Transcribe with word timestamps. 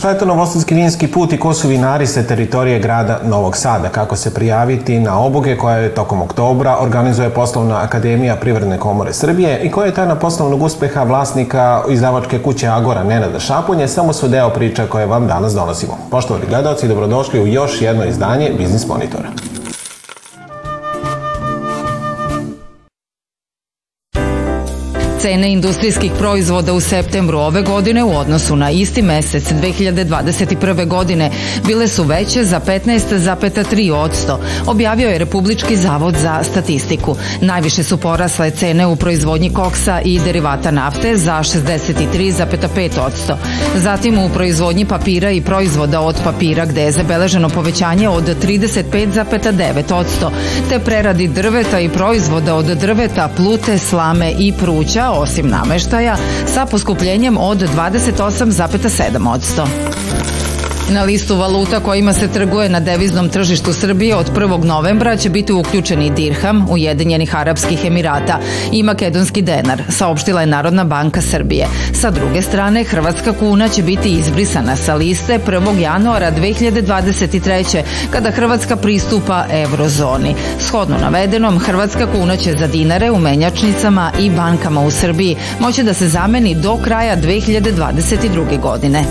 Šta 0.00 0.10
je 0.10 0.18
to 0.18 0.24
Novosadski 0.24 0.74
vinski 0.74 1.06
put 1.06 1.32
i 1.32 1.38
ko 1.38 1.54
su 1.54 1.68
vinari 1.68 2.06
sa 2.06 2.22
teritorije 2.22 2.78
grada 2.78 3.20
Novog 3.24 3.56
Sada? 3.56 3.88
Kako 3.88 4.16
se 4.16 4.34
prijaviti 4.34 5.00
na 5.00 5.18
obuke 5.20 5.56
koje 5.56 5.82
je 5.82 5.94
tokom 5.94 6.22
oktobra 6.22 6.76
organizuje 6.80 7.30
Poslovna 7.30 7.82
akademija 7.82 8.36
Privredne 8.36 8.78
komore 8.78 9.12
Srbije 9.12 9.60
i 9.62 9.70
koja 9.70 9.86
je 9.86 9.94
tajna 9.94 10.14
poslovnog 10.14 10.62
uspeha 10.62 11.02
vlasnika 11.02 11.82
izdavačke 11.88 12.38
kuće 12.38 12.68
Agora 12.68 13.04
Nenada 13.04 13.40
Šapunje, 13.40 13.88
samo 13.88 14.12
su 14.12 14.28
deo 14.28 14.50
priča 14.50 14.86
koje 14.86 15.06
vam 15.06 15.26
danas 15.26 15.54
donosimo. 15.54 15.98
Poštovani 16.10 16.46
gledalci, 16.48 16.88
dobrodošli 16.88 17.40
u 17.40 17.46
još 17.46 17.82
jedno 17.82 18.04
izdanje 18.04 18.52
Biznis 18.58 18.86
Monitora. 18.88 19.49
Cene 25.22 25.52
industrijskih 25.52 26.12
proizvoda 26.18 26.72
u 26.72 26.80
septembru 26.80 27.38
ove 27.38 27.62
godine 27.62 28.04
u 28.04 28.16
odnosu 28.16 28.56
na 28.56 28.70
isti 28.70 29.02
mesec 29.02 29.44
2021. 29.44 30.86
godine 30.86 31.30
bile 31.66 31.88
su 31.88 32.04
veće 32.04 32.44
za 32.44 32.60
15,3 32.60 33.92
odsto, 33.92 34.40
objavio 34.66 35.08
je 35.08 35.18
Republički 35.18 35.76
zavod 35.76 36.14
za 36.16 36.42
statistiku. 36.42 37.16
Najviše 37.40 37.82
su 37.82 37.96
porasle 37.96 38.50
cene 38.50 38.86
u 38.86 38.96
proizvodnji 38.96 39.50
koksa 39.50 40.00
i 40.04 40.18
derivata 40.18 40.70
nafte 40.70 41.16
za 41.16 41.32
63,5 41.32 43.00
odsto. 43.06 43.38
Zatim 43.76 44.18
u 44.18 44.28
proizvodnji 44.28 44.84
papira 44.84 45.30
i 45.30 45.40
proizvoda 45.40 46.00
od 46.00 46.16
papira 46.24 46.66
gde 46.66 46.82
je 46.82 46.92
zabeleženo 46.92 47.48
povećanje 47.48 48.08
od 48.08 48.44
35,9 48.44 49.94
odsto, 49.94 50.30
te 50.68 50.78
preradi 50.78 51.28
drveta 51.28 51.80
i 51.80 51.88
proizvoda 51.88 52.54
od 52.54 52.64
drveta, 52.64 53.28
plute, 53.36 53.78
slame 53.78 54.32
i 54.38 54.52
pruća 54.52 55.09
osim 55.12 55.48
nameštaja, 55.48 56.16
sa 56.46 56.66
poskupljenjem 56.66 57.38
od 57.38 57.58
28,7%. 57.58 60.09
Na 60.90 61.02
listu 61.02 61.36
valuta 61.36 61.80
kojima 61.80 62.12
se 62.12 62.28
trguje 62.28 62.68
na 62.68 62.80
deviznom 62.80 63.28
tržištu 63.28 63.72
Srbije 63.72 64.16
od 64.16 64.32
1. 64.34 64.64
novembra 64.64 65.16
će 65.16 65.30
biti 65.30 65.52
uključeni 65.52 66.10
dirham 66.10 66.66
Ujedinjenih 66.70 67.36
Arabskih 67.36 67.84
Emirata 67.84 68.38
i 68.72 68.82
makedonski 68.82 69.42
denar, 69.42 69.82
saopštila 69.88 70.40
je 70.40 70.46
Narodna 70.46 70.84
banka 70.84 71.22
Srbije. 71.22 71.66
Sa 72.00 72.10
druge 72.10 72.42
strane, 72.42 72.84
hrvatska 72.84 73.32
kuna 73.32 73.68
će 73.68 73.82
biti 73.82 74.12
izbrisana 74.12 74.76
sa 74.76 74.94
liste 74.94 75.38
1. 75.46 75.78
januara 75.78 76.32
2023. 76.32 77.82
kada 78.10 78.30
Hrvatska 78.30 78.76
pristupa 78.76 79.44
eurozoni. 79.50 80.34
Shodno 80.58 80.98
navedenom, 80.98 81.58
hrvatska 81.58 82.06
kuna 82.12 82.36
će 82.36 82.52
za 82.58 82.66
dinare 82.66 83.10
u 83.10 83.18
menjačnicama 83.18 84.12
i 84.18 84.30
bankama 84.30 84.80
u 84.80 84.90
Srbiji 84.90 85.36
moći 85.60 85.82
da 85.82 85.94
se 85.94 86.08
zameni 86.08 86.54
do 86.54 86.76
kraja 86.76 87.16
2022. 87.16 88.60
godine. 88.60 89.04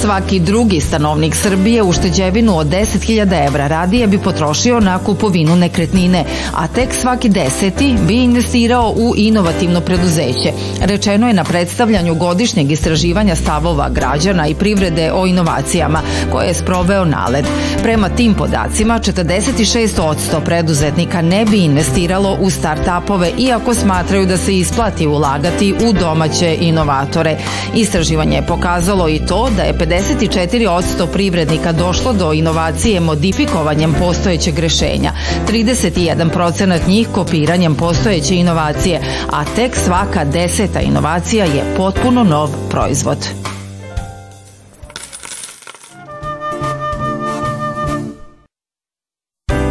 Svaki 0.00 0.40
drugi 0.40 0.80
stanovnik 0.80 1.36
Srbije 1.36 1.82
ušteđevinu 1.82 2.58
od 2.58 2.66
10.000 2.66 3.46
evra 3.46 3.66
radije 3.66 4.06
bi 4.06 4.18
potrošio 4.18 4.80
na 4.80 4.98
kupovinu 4.98 5.56
nekretnine, 5.56 6.24
a 6.54 6.66
tek 6.68 6.94
svaki 6.94 7.28
deseti 7.28 7.96
bi 8.06 8.14
investirao 8.14 8.94
u 8.96 9.14
inovativno 9.16 9.80
preduzeće. 9.80 10.52
Rečeno 10.80 11.28
je 11.28 11.34
na 11.34 11.44
predstavljanju 11.44 12.14
godišnjeg 12.14 12.72
istraživanja 12.72 13.36
stavova 13.36 13.88
građana 13.88 14.46
i 14.46 14.54
privrede 14.54 15.12
o 15.12 15.26
inovacijama, 15.26 16.00
koje 16.32 16.46
je 16.46 16.54
sproveo 16.54 17.04
NALED. 17.04 17.46
Prema 17.82 18.08
tim 18.08 18.34
podacima, 18.34 19.00
46% 19.00 20.44
preduzetnika 20.44 21.22
ne 21.22 21.44
bi 21.44 21.64
investiralo 21.64 22.36
u 22.40 22.50
start-upove, 22.50 23.30
iako 23.38 23.74
smatraju 23.74 24.26
da 24.26 24.36
se 24.36 24.58
isplati 24.58 25.06
ulagati 25.06 25.74
u 25.88 25.92
domaće 25.92 26.56
inovatore. 26.60 27.36
Istraživanje 27.74 28.36
je 28.36 28.46
pokazalo 28.46 29.08
i 29.08 29.18
to 29.18 29.50
da 29.56 29.61
je 29.62 29.74
54% 29.74 31.06
privrednika 31.12 31.72
došlo 31.72 32.12
do 32.12 32.32
inovacije 32.32 33.00
modifikovanjem 33.00 33.94
postojećeg 33.98 34.58
rešenja, 34.58 35.12
31% 35.48 36.88
njih 36.88 37.08
kopiranjem 37.08 37.74
postojeće 37.74 38.36
inovacije, 38.36 39.00
a 39.30 39.44
tek 39.56 39.76
svaka 39.76 40.24
deseta 40.24 40.80
inovacija 40.80 41.44
je 41.44 41.74
potpuno 41.76 42.24
nov 42.24 42.48
proizvod. 42.70 43.28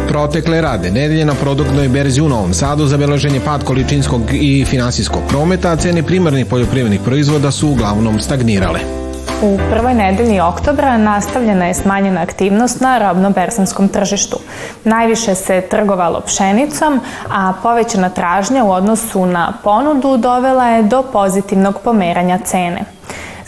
Protekle 0.08 0.60
rade 0.60 0.90
nedelje 0.90 1.24
na 1.24 1.34
produktnoj 1.34 1.88
berzi 1.88 2.20
u 2.20 2.28
Novom 2.28 2.54
Sadu 2.54 2.86
zabeležen 2.86 3.34
je 3.34 3.40
pad 3.40 3.64
količinskog 3.64 4.22
i 4.32 4.64
finansijskog 4.64 5.22
prometa, 5.28 5.70
a 5.70 5.76
cene 5.76 6.02
primarnih 6.02 6.46
poljoprivrednih 6.46 7.00
proizvoda 7.00 7.50
su 7.50 7.68
uglavnom 7.68 8.20
stagnirale. 8.20 9.01
U 9.42 9.58
prvoj 9.70 9.94
nedelji 9.94 10.40
oktobra 10.40 10.96
nastavljena 10.96 11.66
je 11.66 11.74
smanjena 11.74 12.20
aktivnost 12.22 12.80
na 12.80 12.98
robno-berzanskom 12.98 13.88
tržištu. 13.88 14.36
Najviše 14.84 15.34
se 15.34 15.60
trgovalo 15.60 16.20
pšenicom, 16.20 17.00
a 17.30 17.52
povećana 17.62 18.08
tražnja 18.08 18.64
u 18.64 18.70
odnosu 18.70 19.26
na 19.26 19.52
ponudu 19.64 20.16
dovela 20.16 20.66
je 20.66 20.82
do 20.82 21.02
pozitivnog 21.02 21.74
pomeranja 21.84 22.38
cene. 22.38 22.84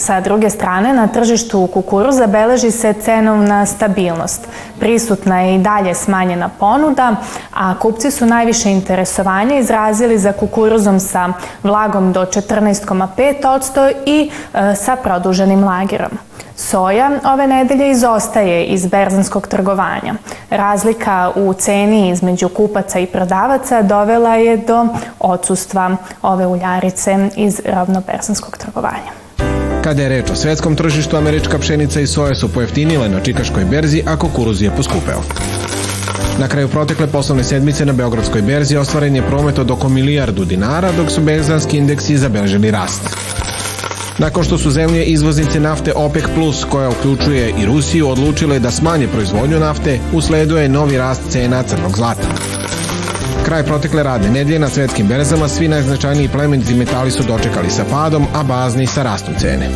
Sa 0.05 0.21
druge 0.21 0.51
strane, 0.51 0.93
na 0.93 1.07
tržištu 1.09 1.67
kukuruza 1.67 2.27
beleži 2.27 2.71
se 2.71 2.93
cenovna 2.93 3.67
stabilnost. 3.67 4.49
Prisutna 4.81 5.41
je 5.41 5.55
i 5.55 5.59
dalje 5.59 5.95
smanjena 5.95 6.49
ponuda, 6.49 7.17
a 7.55 7.75
kupci 7.79 8.11
su 8.11 8.27
najviše 8.27 8.71
interesovanja 8.71 9.59
izrazili 9.59 10.19
za 10.19 10.33
kukuruzom 10.33 11.01
sa 11.01 11.33
vlagom 11.63 12.13
do 12.13 12.21
14,5% 12.25 13.93
i 14.07 14.31
e, 14.55 14.75
sa 14.75 14.97
produženim 14.97 15.65
lagerom. 15.65 16.11
Soja 16.57 17.11
ove 17.33 17.47
nedelje 17.47 17.91
izostaje 17.91 18.65
iz 18.65 18.87
berzanskog 18.87 19.47
trgovanja. 19.47 20.15
Razlika 20.51 21.33
u 21.37 21.53
ceni 21.53 22.11
između 22.11 22.49
kupaca 22.49 22.99
i 22.99 23.07
prodavaca 23.07 23.83
dovela 23.83 24.35
je 24.35 24.57
do 24.57 24.87
odsustva 25.21 25.97
ove 26.23 26.47
uljarice 26.47 27.29
iz 27.37 27.61
ravnoberzanskog 27.65 28.57
trgovanja. 28.57 29.24
Kada 29.85 30.03
je 30.03 30.09
reč 30.09 30.31
o 30.31 30.35
svetskom 30.37 30.77
tržištu, 30.77 31.17
američka 31.17 31.59
pšenica 31.59 32.01
i 32.01 32.07
soja 32.07 32.35
su 32.35 32.49
pojeftinile 32.49 33.09
na 33.09 33.21
čikaškoj 33.21 33.65
berzi, 33.65 34.03
a 34.07 34.17
kukuruz 34.17 34.63
je 34.63 34.71
poskupeo. 34.71 35.21
Na 36.39 36.49
kraju 36.49 36.69
protekle 36.69 37.07
poslovne 37.07 37.45
sedmice 37.45 37.85
na 37.87 37.93
Beogradskoj 37.93 38.43
berzi 38.43 38.77
ostvaren 38.77 39.17
je 39.17 39.27
promet 39.27 39.59
od 39.59 39.71
oko 39.71 39.89
milijardu 39.89 40.45
dinara, 40.45 40.93
dok 40.93 41.11
su 41.11 41.21
berzanski 41.21 41.77
indeksi 41.77 42.17
zabeležili 42.17 42.71
rast. 42.71 43.03
Nakon 44.19 44.45
što 44.45 44.59
su 44.59 44.71
zemlje 44.71 45.05
izvoznice 45.05 45.61
nafte 45.61 45.93
OPEC+, 45.97 46.25
Plus, 46.35 46.65
koja 46.65 46.91
uključuje 46.91 47.55
i 47.59 47.67
Rusiju, 47.67 48.09
odlučile 48.09 48.59
da 48.59 48.71
smanje 48.71 49.09
proizvodnju 49.09 49.61
nafte, 49.61 49.99
usleduje 50.13 50.69
novi 50.69 50.99
rast 50.99 51.23
cena 51.31 51.63
crnog 51.63 51.97
zlata. 51.97 52.64
Kraj 53.45 53.63
protekle 53.63 54.03
radne 54.03 54.31
nedelje 54.31 54.59
na 54.59 54.69
svetskim 54.69 55.07
berzama 55.07 55.49
svi 55.49 55.69
najznačajniji 55.69 56.29
plemenici 56.29 56.75
metali 56.75 57.11
su 57.11 57.23
dočekali 57.23 57.71
sa 57.71 57.85
padom, 57.91 58.27
a 58.35 58.43
bazni 58.43 58.87
sa 58.87 59.03
rastom 59.03 59.35
cene. 59.39 59.69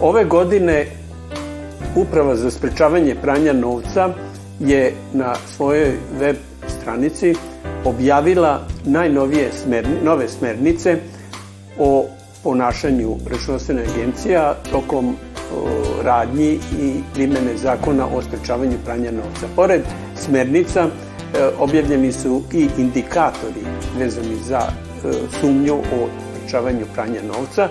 Ove 0.00 0.24
godine 0.24 0.86
Uprava 1.96 2.36
za 2.36 2.50
sprečavanje 2.50 3.14
pranja 3.22 3.52
novca 3.52 4.08
je 4.60 4.94
na 5.12 5.34
svojoj 5.56 5.92
web 6.20 6.36
stranici 6.68 7.34
objavila 7.84 8.60
najnovije 8.84 9.50
smerni, 9.52 9.94
nove 10.04 10.28
smernice 10.28 10.96
o 11.78 12.06
ponašanju 12.42 13.16
računostvene 13.30 13.82
agencija 13.82 14.54
tokom 14.72 15.16
radnji 16.02 16.58
i 16.80 17.02
primene 17.14 17.56
zakona 17.56 18.06
o 18.06 18.22
sprečavanju 18.22 18.78
pranja 18.84 19.10
novca. 19.10 19.46
Pored 19.56 19.82
smernica, 20.16 20.80
e, 20.84 20.88
objavljeni 21.58 22.12
su 22.12 22.42
i 22.52 22.68
indikatori 22.78 23.64
vezani 23.98 24.36
za 24.48 24.60
e, 24.60 25.12
sumnju 25.40 25.74
o 25.74 26.08
sprečavanju 26.36 26.86
pranja 26.94 27.20
novca, 27.22 27.68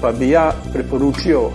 pa 0.00 0.12
bi 0.12 0.30
ja 0.30 0.52
preporučio 0.72 1.50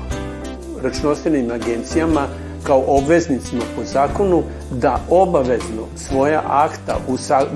računovodstvenim 0.84 1.52
agencijama 1.52 2.28
kao 2.64 2.84
obveznicima 2.88 3.62
po 3.76 3.84
zakonu 3.84 4.44
da 4.72 5.00
obavezno 5.10 5.88
svoja 5.96 6.42
akta, 6.46 6.98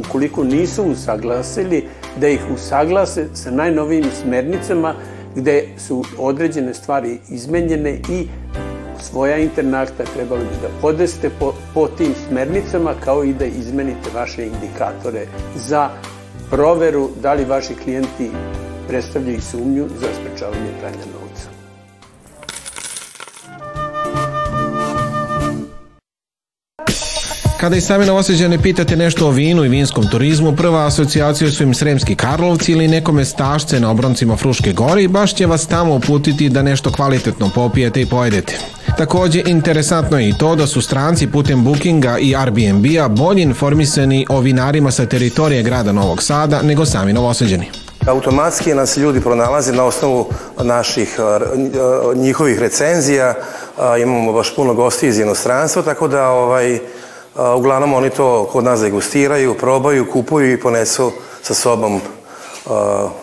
ukoliko 0.07 0.43
nisu 0.43 0.83
usaglasili, 0.83 1.87
da 2.17 2.27
ih 2.27 2.41
usaglase 2.53 3.27
sa 3.33 3.51
najnovijim 3.51 4.05
smernicama 4.21 4.93
gde 5.35 5.67
su 5.77 6.03
određene 6.17 6.73
stvari 6.73 7.17
izmenjene 7.29 7.99
i 8.09 8.27
svoja 9.01 9.37
internakta 9.37 10.03
trebali 10.15 10.41
bi 10.41 10.61
da 10.61 10.67
podeste 10.81 11.29
po, 11.39 11.53
po 11.73 11.87
tim 11.87 12.13
smernicama 12.27 12.93
kao 13.05 13.23
i 13.23 13.33
da 13.33 13.45
izmenite 13.45 14.09
vaše 14.15 14.45
indikatore 14.45 15.25
za 15.55 15.89
proveru 16.49 17.09
da 17.21 17.33
li 17.33 17.45
vaši 17.45 17.75
klijenti 17.75 18.29
predstavljaju 18.87 19.41
sumnju 19.41 19.87
za 19.99 20.07
sprečavanje 20.21 20.71
pranja 20.79 21.05
novca. 21.13 21.28
Kada 27.59 27.75
i 27.75 27.81
sami 27.81 28.05
novoseđane 28.05 28.61
pitate 28.61 28.95
nešto 28.95 29.27
o 29.27 29.31
vinu 29.31 29.65
i 29.65 29.69
vinskom 29.69 30.07
turizmu, 30.07 30.55
prva 30.55 30.85
asocijacija 30.85 31.51
su 31.51 31.63
im 31.63 31.73
Sremski 31.73 32.15
Karlovci 32.15 32.71
ili 32.71 32.87
nekome 32.87 33.25
stašce 33.25 33.79
na 33.79 33.91
obroncima 33.91 34.35
Fruške 34.37 34.73
gore 34.73 35.03
i 35.03 35.07
baš 35.07 35.35
će 35.35 35.45
vas 35.45 35.67
tamo 35.67 35.95
uputiti 35.95 36.49
da 36.49 36.61
nešto 36.61 36.91
kvalitetno 36.91 37.49
popijete 37.55 38.01
i 38.01 38.05
pojedete. 38.05 38.57
Takođe, 38.97 39.43
interesantno 39.45 40.19
je 40.19 40.29
i 40.29 40.37
to 40.37 40.55
da 40.55 40.67
su 40.67 40.81
stranci 40.81 41.27
putem 41.27 41.63
Bookinga 41.63 42.17
i 42.17 42.35
Airbnb-a 42.35 43.07
bolje 43.07 43.41
informisani 43.41 44.25
o 44.29 44.39
vinarima 44.39 44.91
sa 44.91 45.05
teritorije 45.05 45.63
grada 45.63 45.91
Novog 45.91 46.23
Sada 46.23 46.61
nego 46.61 46.85
sami 46.85 47.13
novoseđani. 47.13 47.69
Automatski 48.07 48.73
nas 48.73 48.97
ljudi 48.97 49.21
pronalaze 49.21 49.73
na 49.73 49.83
osnovu 49.83 50.29
naših 50.63 51.19
njihovih 52.15 52.59
recenzija. 52.59 53.33
Imamo 54.01 54.33
baš 54.33 54.55
puno 54.55 54.73
gosti 54.73 55.07
iz 55.07 55.19
inostranstva, 55.19 55.81
tako 55.81 56.07
da 56.07 56.29
ovaj, 56.29 56.79
uglavnom 57.55 57.93
oni 57.93 58.09
to 58.09 58.49
kod 58.51 58.63
nas 58.63 58.79
degustiraju, 58.79 59.53
probaju, 59.53 60.11
kupuju 60.11 60.51
i 60.51 60.59
ponesu 60.59 61.11
sa 61.41 61.53
sobom 61.53 62.01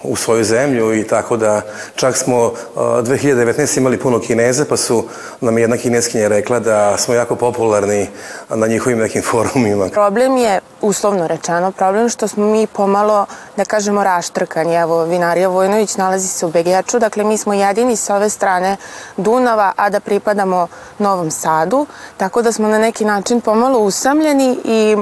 u 0.03 0.17
svoju 0.17 0.45
zemlju 0.45 0.95
i 0.95 1.07
tako 1.07 1.37
da 1.37 1.63
čak 1.95 2.17
smo 2.17 2.53
2019 2.77 3.79
imali 3.79 3.99
puno 3.99 4.21
Kineze 4.21 4.65
pa 4.65 4.77
su 4.77 5.05
nam 5.41 5.59
jedna 5.59 5.77
kineskinja 5.77 6.29
rekla 6.29 6.61
da 6.61 6.97
smo 6.97 7.15
jako 7.15 7.37
popularni 7.37 8.09
na 8.49 8.67
njihovim 8.67 8.99
nekim 8.99 9.23
forumima. 9.31 9.89
Problem 9.89 10.37
je, 10.37 10.61
uslovno 10.81 11.27
rečeno, 11.27 11.73
problem 11.73 12.09
što 12.09 12.29
smo 12.29 12.47
mi 12.47 12.67
pomalo, 12.67 13.27
da 13.57 13.65
kažemo, 13.65 14.05
raštrkani. 14.05 14.75
Evo, 14.75 15.05
Vinarija 15.05 15.49
Vojnović 15.49 15.97
nalazi 15.97 16.29
se 16.29 16.47
u 16.47 16.51
Begeču, 16.51 16.99
dakle 16.99 17.25
mi 17.25 17.39
smo 17.39 17.55
jedini 17.55 17.97
sa 17.97 18.17
ove 18.17 18.29
strane 18.29 18.77
Dunava, 19.17 19.73
a 19.77 19.91
da 19.91 20.01
pripadamo 20.01 20.67
Novom 20.99 21.31
Sadu, 21.31 21.87
tako 22.17 22.43
da 22.43 22.53
smo 22.53 22.69
na 22.69 22.79
neki 22.79 23.05
način 23.05 23.41
pomalo 23.41 23.79
usamljeni 23.79 24.59
i 24.65 24.97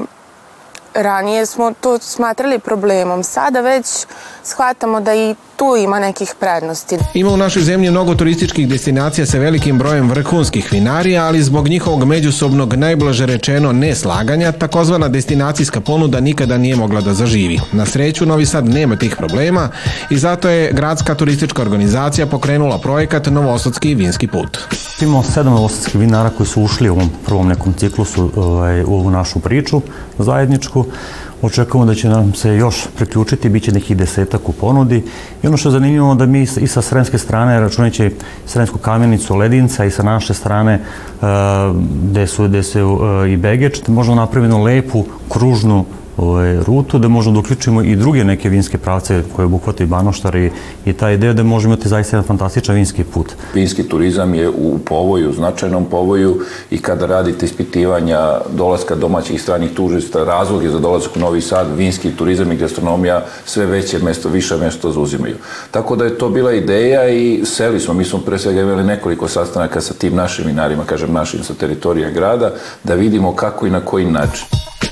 ranije 0.95 1.47
smo 1.47 1.73
to 1.81 1.99
smatrali 1.99 2.59
problemom. 2.59 3.23
Sada 3.25 3.61
već 3.61 4.07
shvatamo 4.43 5.01
da 5.01 5.15
i 5.15 5.35
tu 5.57 5.77
ima 5.85 5.99
nekih 5.99 6.35
prednosti. 6.41 6.99
Ima 7.15 7.31
u 7.31 7.37
našoj 7.37 7.63
zemlji 7.63 7.91
mnogo 7.91 8.15
turističkih 8.15 8.69
destinacija 8.69 9.27
sa 9.27 9.39
velikim 9.39 9.79
brojem 9.79 10.11
vrhunskih 10.11 10.69
vinarija, 10.73 11.25
ali 11.25 11.43
zbog 11.43 11.69
njihovog 11.69 12.05
međusobnog 12.05 12.75
najblaže 12.75 13.27
rečeno 13.27 13.73
neslaganja, 13.73 14.53
takozvana 14.53 15.09
destinacijska 15.09 15.81
ponuda 15.81 16.21
nikada 16.21 16.59
nije 16.59 16.77
mogla 16.77 17.01
da 17.01 17.15
zaživi. 17.15 17.61
Na 17.73 17.87
sreću, 17.87 18.27
Novi 18.27 18.47
Sad 18.47 18.69
nema 18.69 18.97
tih 18.97 19.17
problema 19.17 19.69
i 20.11 20.19
zato 20.19 20.49
je 20.49 20.73
gradska 20.73 21.15
turistička 21.15 21.63
organizacija 21.63 22.27
pokrenula 22.27 22.79
projekat 22.79 23.27
Novosadski 23.27 23.95
vinski 23.95 24.27
put. 24.27 24.59
Imamo 25.01 25.23
sedam 25.23 25.53
novosadskih 25.53 26.01
vinara 26.01 26.31
koji 26.31 26.47
su 26.47 26.63
ušli 26.63 26.91
u 26.91 26.93
ovom 26.93 27.11
prvom 27.27 27.49
nekom 27.49 27.73
ciklusu 27.73 28.31
ovaj, 28.37 28.83
u 28.83 28.95
ovu 28.95 29.11
našu 29.11 29.41
priču 29.41 29.81
zajedničku. 30.19 30.85
Očekujemo 31.45 31.87
da 31.87 31.95
će 31.95 32.09
nam 32.09 32.35
se 32.35 32.57
još 32.57 32.87
priključiti, 32.97 33.49
bit 33.49 33.63
će 33.63 33.73
nekih 33.73 33.97
desetak 33.97 34.49
u 34.49 34.53
ponudi. 34.53 35.03
I 35.43 35.47
ono 35.47 35.57
što 35.57 35.69
je 35.69 35.73
zanimljivo 35.73 36.15
da 36.15 36.27
mi 36.27 36.43
i 36.43 36.67
sa 36.67 36.83
sremske 36.83 37.19
strane, 37.19 37.61
računajući 37.61 38.11
sremsku 38.47 38.79
kamenicu 38.79 39.37
Ledinca 39.37 39.85
i 39.85 39.91
sa 39.91 40.03
naše 40.03 40.35
strane 40.35 40.81
gde 42.11 42.27
su, 42.27 42.45
gde 42.49 42.63
se 42.63 42.81
i 43.29 43.37
Begeč, 43.37 43.89
možemo 43.89 44.17
napraviti 44.17 44.55
lepu, 44.55 45.05
kružnu 45.29 45.85
ovaj, 46.17 46.57
rutu, 46.67 46.99
da 46.99 47.09
možemo 47.09 47.35
da 47.35 47.41
uključimo 47.41 47.83
i 47.83 47.97
druge 47.97 48.25
neke 48.25 48.49
vinske 48.49 48.79
pravce 48.79 49.23
koje 49.37 49.47
obuhvate 49.47 49.85
i 49.85 49.87
Banoštar 49.87 50.37
i, 50.37 50.51
i 50.85 50.93
ta 50.93 51.11
ideja 51.11 51.33
da 51.33 51.43
možemo 51.43 51.75
imati 51.75 51.89
zaista 51.89 52.17
jedan 52.17 52.27
fantastičan 52.27 52.75
vinski 52.75 53.05
put. 53.05 53.33
Vinski 53.55 53.89
turizam 53.89 54.35
je 54.35 54.49
u 54.49 54.79
povoju, 54.79 55.33
značajnom 55.33 55.85
povoju 55.85 56.41
i 56.71 56.79
kada 56.79 57.07
radite 57.07 57.47
ispitivanja 57.47 58.41
dolaska 58.57 58.95
domaćih 58.95 59.37
i 59.37 59.39
stranih 59.39 59.71
turista, 59.71 60.25
razlog 60.25 60.65
je 60.65 60.71
za 60.71 60.79
dolazak 60.79 61.17
u 61.17 61.21
Novi 61.21 61.41
Sad, 61.41 61.67
vinski 61.77 62.11
turizam 62.11 62.53
i 62.53 62.57
gastronomija 62.57 63.25
sve 63.45 63.67
veće 63.67 63.99
mesto, 63.99 64.29
više 64.29 64.57
mesto 64.57 64.93
zauzimaju. 64.93 65.37
Tako 65.71 65.97
da 65.97 66.05
je 66.05 66.19
to 66.19 66.29
bila 66.29 66.53
ideja 66.53 67.09
i 67.09 67.43
seli 67.45 67.81
smo, 67.81 67.95
mi 67.95 68.05
smo 68.05 68.19
pre 68.19 68.39
svega 68.39 68.61
imali 68.61 68.85
nekoliko 68.85 69.29
sastanaka 69.29 69.81
sa 69.81 69.95
tim 69.95 70.15
našim 70.15 70.47
vinarima, 70.47 70.85
kažem 70.85 71.13
našim 71.13 71.43
sa 71.43 71.55
teritorija 71.55 72.11
grada, 72.11 72.53
da 72.85 72.95
vidimo 72.95 73.35
kako 73.35 73.67
i 73.67 73.71
na 73.71 73.81
koji 73.81 74.05
način. 74.05 74.47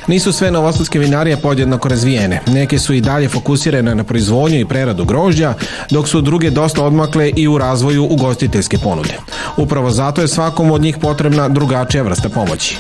Nisu 0.07 0.33
sve 0.33 0.51
novosadske 0.51 0.99
vinarije 0.99 1.37
podjednako 1.37 1.89
razvijene. 1.89 2.41
Neke 2.47 2.79
su 2.79 2.95
i 2.95 3.01
dalje 3.01 3.29
fokusirane 3.29 3.95
na 3.95 4.05
proizvodnju 4.05 4.59
i 4.61 4.69
preradu 4.69 5.05
grožđa, 5.05 5.55
dok 5.91 6.09
su 6.09 6.21
druge 6.21 6.51
dosta 6.51 6.85
odmakle 6.85 7.31
i 7.37 7.49
u 7.49 7.59
razvoju 7.59 8.05
ugostiteljske 8.05 8.79
ponude. 8.79 9.19
Upravo 9.57 9.91
zato 9.91 10.21
je 10.21 10.29
svakom 10.29 10.71
od 10.71 10.81
njih 10.81 10.97
potrebna 11.01 11.49
drugačija 11.49 12.03
vrsta 12.03 12.29
pomoći. 12.29 12.79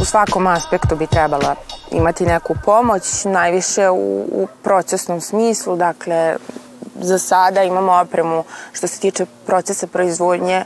U 0.00 0.04
svakom 0.04 0.46
aspektu 0.46 0.96
bi 0.96 1.06
trebala 1.06 1.54
imati 1.92 2.26
neku 2.26 2.54
pomoć, 2.64 3.24
najviše 3.24 3.90
u, 3.90 4.26
u 4.32 4.46
procesnom 4.62 5.20
smislu, 5.20 5.76
dakle 5.76 6.36
za 7.00 7.18
sada 7.18 7.62
imamo 7.62 7.92
opremu 7.92 8.44
što 8.72 8.86
se 8.86 9.00
tiče 9.00 9.26
procesa 9.46 9.86
proizvodnje 9.86 10.64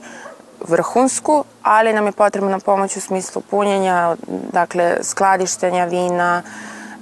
vrhunsku, 0.69 1.44
ali 1.62 1.93
nam 1.93 2.06
je 2.06 2.12
potrebna 2.12 2.59
pomoć 2.59 2.97
u 2.97 3.00
smislu 3.00 3.43
punjenja, 3.50 4.17
dakle 4.53 4.97
skladištenja 5.03 5.85
vina, 5.85 6.43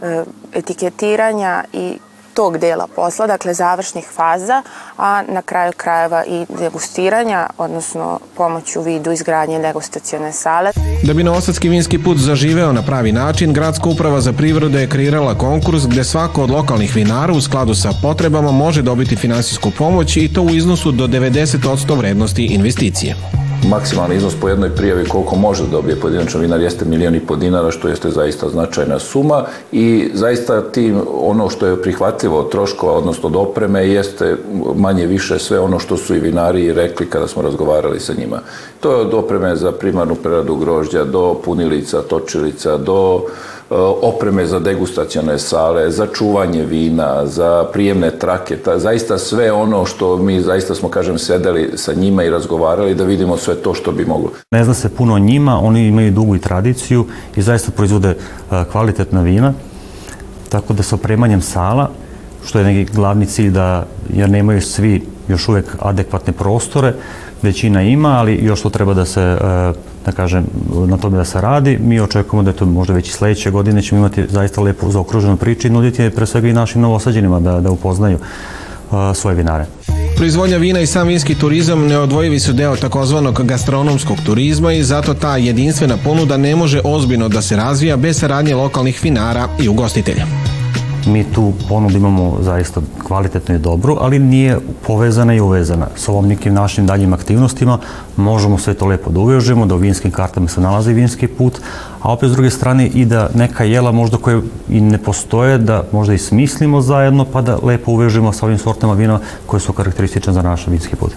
e, 0.03 0.25
etiketiranja 0.55 1.65
i 1.73 1.99
tog 2.35 2.59
dela 2.59 2.87
posla, 2.97 3.27
dakle 3.27 3.55
završnih 3.55 4.05
faza, 4.17 4.62
a 4.99 5.23
na 5.29 5.43
kraju 5.43 5.73
krajeva 5.77 6.25
i 6.25 6.47
degustiranja, 6.59 7.47
odnosno 7.59 8.19
pomoć 8.37 8.77
u 8.77 8.83
vidu 8.83 9.12
izgradnje 9.12 9.59
degustacione 9.59 10.33
sale. 10.33 10.71
Da 11.03 11.15
bi 11.15 11.25
Novosadski 11.25 11.69
vinski 11.69 11.99
put 12.05 12.19
zaživeo 12.19 12.73
na 12.73 12.83
pravi 12.83 13.13
način, 13.13 13.53
Gradska 13.53 13.89
uprava 13.89 14.21
za 14.21 14.33
privredu 14.33 14.79
je 14.79 14.89
kreirala 14.89 15.35
konkurs 15.35 15.87
gde 15.87 16.05
svako 16.05 16.43
od 16.43 16.51
lokalnih 16.51 16.97
vinara 16.97 17.33
u 17.33 17.41
skladu 17.41 17.75
sa 17.75 17.93
potrebama 18.03 18.51
može 18.51 18.83
dobiti 18.83 19.17
finansijsku 19.17 19.71
pomoć 19.79 20.17
i 20.17 20.33
to 20.35 20.43
u 20.43 20.51
iznosu 20.51 20.93
do 20.93 21.06
90% 21.06 21.99
vrednosti 21.99 22.45
investicije 22.45 23.17
maksimalni 23.69 24.17
iznos 24.17 24.35
po 24.41 24.49
jednoj 24.49 24.71
prijavi 24.71 25.05
koliko 25.05 25.37
može 25.37 25.65
da 25.65 25.71
dobije 25.71 26.01
pojedinačno 26.01 26.41
vinar 26.41 26.61
jeste 26.61 26.85
milijon 26.85 27.15
i 27.15 27.21
po 27.21 27.37
dinara, 27.37 27.71
što 27.71 27.89
jeste 27.89 28.11
zaista 28.11 28.49
značajna 28.49 28.99
suma 28.99 29.44
i 29.73 30.11
zaista 30.15 30.63
tim 30.73 31.01
ono 31.20 31.51
što 31.51 31.67
je 31.67 31.82
prihvatljivo 31.82 32.39
od 32.39 32.51
troškova, 32.51 32.93
odnosno 32.93 33.29
od 33.29 33.37
opreme, 33.37 33.89
jeste 33.89 34.37
manje 34.77 35.06
više 35.06 35.39
sve 35.39 35.61
ono 35.61 35.79
što 35.79 35.96
su 35.96 36.15
i 36.15 36.20
vinari 36.20 36.73
rekli 36.73 37.06
kada 37.06 37.27
smo 37.27 37.43
razgovarali 37.43 38.01
sa 38.01 38.13
njima. 38.19 38.41
To 38.81 38.93
je 38.93 38.96
od 38.96 39.15
opreme 39.15 39.56
za 39.56 39.73
primarnu 39.73 40.15
preradu 40.15 40.56
grožđa 40.56 41.05
do 41.05 41.34
punilica, 41.44 42.03
točilica, 42.03 42.77
do 42.77 43.25
opreme 44.03 44.46
za 44.46 44.58
degustacione 44.58 45.39
sale, 45.39 45.91
za 45.91 46.06
čuvanje 46.06 46.65
vina, 46.65 47.27
za 47.27 47.65
prijemne 47.72 48.10
trake, 48.10 48.56
ta, 48.56 48.79
zaista 48.79 49.19
sve 49.19 49.53
ono 49.53 49.86
što 49.86 50.17
mi 50.17 50.41
zaista 50.41 50.74
smo, 50.74 50.89
kažem, 50.89 51.19
sedeli 51.19 51.70
sa 51.74 51.93
njima 51.93 52.24
i 52.24 52.31
razgovarali 52.31 52.94
da 52.94 53.05
vidimo 53.05 53.36
sve 53.36 53.55
to 53.55 53.74
što 53.74 53.93
bi 53.93 54.05
moglo. 54.05 54.31
Ne 54.50 54.65
zna 54.65 54.74
se 54.74 54.89
puno 54.89 55.15
o 55.15 55.19
njima, 55.19 55.60
oni 55.62 55.86
imaju 55.86 56.10
dugu 56.12 56.36
i 56.36 56.41
tradiciju 56.41 57.06
i 57.36 57.43
zaista 57.43 57.72
proizvode 57.72 58.08
e, 58.08 58.65
kvalitetna 58.72 59.22
vina, 59.22 59.53
tako 60.48 60.72
da 60.72 60.82
sa 60.82 60.94
opremanjem 60.94 61.41
sala, 61.41 61.91
što 62.46 62.58
je 62.58 62.65
neki 62.65 62.93
glavni 62.93 63.27
cilj 63.27 63.50
da, 63.50 63.86
jer 64.08 64.31
nemaju 64.31 64.62
svi 64.62 65.03
još 65.31 65.49
uvek 65.49 65.77
adekvatne 65.79 66.32
prostore, 66.32 66.94
većina 67.43 67.82
ima, 67.82 68.08
ali 68.08 68.34
još 68.34 68.63
to 68.63 68.70
treba 68.70 68.94
da 68.94 69.05
se 69.05 69.20
e, 69.20 69.72
da 70.05 70.13
kažem, 70.13 70.46
na 70.87 70.96
tome 70.96 71.17
da 71.17 71.25
se 71.25 71.41
radi. 71.41 71.79
Mi 71.82 72.01
očekujemo 72.01 72.43
da 72.43 72.51
je 72.51 72.56
to 72.56 72.67
možda 72.67 72.94
već 72.94 73.08
i 73.08 73.13
sledeće 73.13 73.51
godine 73.51 73.82
ćemo 73.82 73.99
imati 73.99 74.25
zaista 74.29 74.60
lepu 74.60 74.91
zaokruženu 74.91 75.37
priču 75.37 75.67
i 75.67 75.70
nuditi 75.70 76.10
pre 76.10 76.27
svega 76.27 76.49
i 76.49 76.53
našim 76.53 76.82
novosađenima 76.82 77.41
da, 77.41 77.60
da 77.60 77.70
upoznaju 77.70 78.19
uh, 78.19 78.99
svoje 79.15 79.37
vinare. 79.37 79.67
Proizvodnja 80.17 80.56
vina 80.56 80.81
i 80.81 80.87
sam 80.87 81.08
vinski 81.08 81.34
turizam 81.34 81.87
neodvojivi 81.87 82.41
su 82.41 82.53
deo 82.53 82.77
takozvanog 82.77 83.43
gastronomskog 83.46 84.17
turizma 84.27 84.72
i 84.72 84.82
zato 84.82 85.15
ta 85.15 85.37
jedinstvena 85.37 85.96
ponuda 86.05 86.37
ne 86.37 86.56
može 86.56 86.81
ozbiljno 86.84 87.29
da 87.29 87.43
se 87.43 87.56
razvija 87.56 87.96
bez 87.96 88.19
saradnje 88.19 88.55
lokalnih 88.55 89.01
vinara 89.03 89.49
i 89.63 89.69
ugostitelja. 89.69 90.27
Mi 91.07 91.25
tu 91.25 91.53
ponudu 91.69 91.97
imamo 91.97 92.39
zaista 92.41 92.81
kvalitetno 93.07 93.55
i 93.55 93.59
dobru, 93.59 93.97
ali 94.01 94.19
nije 94.19 94.59
povezana 94.87 95.35
i 95.35 95.41
uvezana. 95.41 95.87
S 95.97 96.09
ovom 96.09 96.29
nekim 96.29 96.55
našim 96.55 96.87
daljim 96.87 97.13
aktivnostima 97.13 97.79
možemo 98.17 98.59
sve 98.59 98.75
to 98.75 98.87
lepo 98.87 99.11
da 99.11 99.21
uvežemo, 99.21 99.67
da 99.67 99.75
u 99.75 99.79
vinskim 99.79 100.11
kartama 100.11 100.49
se 100.49 100.61
nalazi 100.61 100.93
vinski 100.93 101.27
put, 101.27 101.61
a 102.03 102.13
opet 102.13 102.31
s 102.31 102.33
druge 102.33 102.51
strane 102.51 102.87
i 102.87 103.05
da 103.05 103.31
neka 103.35 103.65
jela 103.65 103.93
možda 103.93 104.17
koje 104.17 104.43
i 104.69 104.81
ne 104.81 104.99
postoje, 104.99 105.59
da 105.59 105.85
možda 105.93 106.15
i 106.15 106.19
smislimo 106.19 106.81
zajedno 106.81 107.25
pa 107.25 107.43
da 107.43 107.59
lepo 107.63 107.93
uvežemo 107.93 108.33
sa 108.33 108.47
ovim 108.47 108.59
sortama 108.59 108.93
vina 108.93 109.21
koje 109.47 109.61
su 109.61 109.73
karakteristične 109.73 110.33
za 110.33 110.43
naš 110.43 110.67
vinski 110.67 110.97
put. 110.97 111.13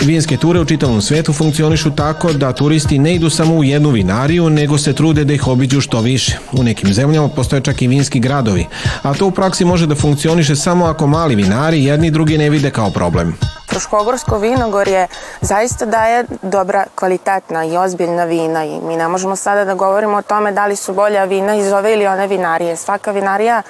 Vinske 0.00 0.36
ture 0.36 0.60
u 0.60 0.64
čitavom 0.64 1.02
svetu 1.02 1.32
funkcionišu 1.32 1.90
tako 1.96 2.32
da 2.32 2.52
turisti 2.52 2.98
ne 2.98 3.14
idu 3.14 3.30
samo 3.30 3.54
u 3.54 3.64
jednu 3.64 3.90
vinariju, 3.90 4.50
nego 4.50 4.78
se 4.78 4.92
trude 4.92 5.24
da 5.24 5.32
ih 5.32 5.48
obiđu 5.48 5.80
što 5.80 6.00
više. 6.00 6.38
U 6.52 6.62
nekim 6.62 6.94
zemljama 6.94 7.28
postoje 7.28 7.62
čak 7.62 7.82
i 7.82 7.88
vinski 7.88 8.20
gradovi, 8.20 8.66
a 9.02 9.14
to 9.14 9.26
u 9.26 9.30
praksi 9.30 9.64
može 9.64 9.86
da 9.86 9.94
funkcioniše 9.94 10.56
samo 10.56 10.84
ako 10.84 11.06
mali 11.06 11.34
vinari 11.34 11.84
jedni 11.84 12.10
drugi 12.10 12.38
ne 12.38 12.50
vide 12.50 12.70
kao 12.70 12.90
problem. 12.90 13.36
Fruškogorsko 13.70 14.38
vinogorje 14.38 15.06
zaista 15.40 15.86
daje 15.86 16.24
dobra, 16.42 16.84
kvalitetna 16.94 17.64
i 17.64 17.76
ozbiljna 17.76 18.24
vina 18.24 18.64
i 18.64 18.80
mi 18.80 18.96
ne 18.96 19.08
možemo 19.08 19.36
sada 19.36 19.64
da 19.64 19.74
govorimo 19.74 20.16
o 20.16 20.22
tome 20.22 20.52
da 20.52 20.66
li 20.66 20.76
su 20.76 20.94
bolja 20.94 21.24
vina 21.24 21.56
iz 21.56 21.72
ove 21.72 21.92
ili 21.92 22.06
one 22.06 22.26
vinarije. 22.26 22.76
Svaka 22.76 23.10
vinarija 23.10 23.62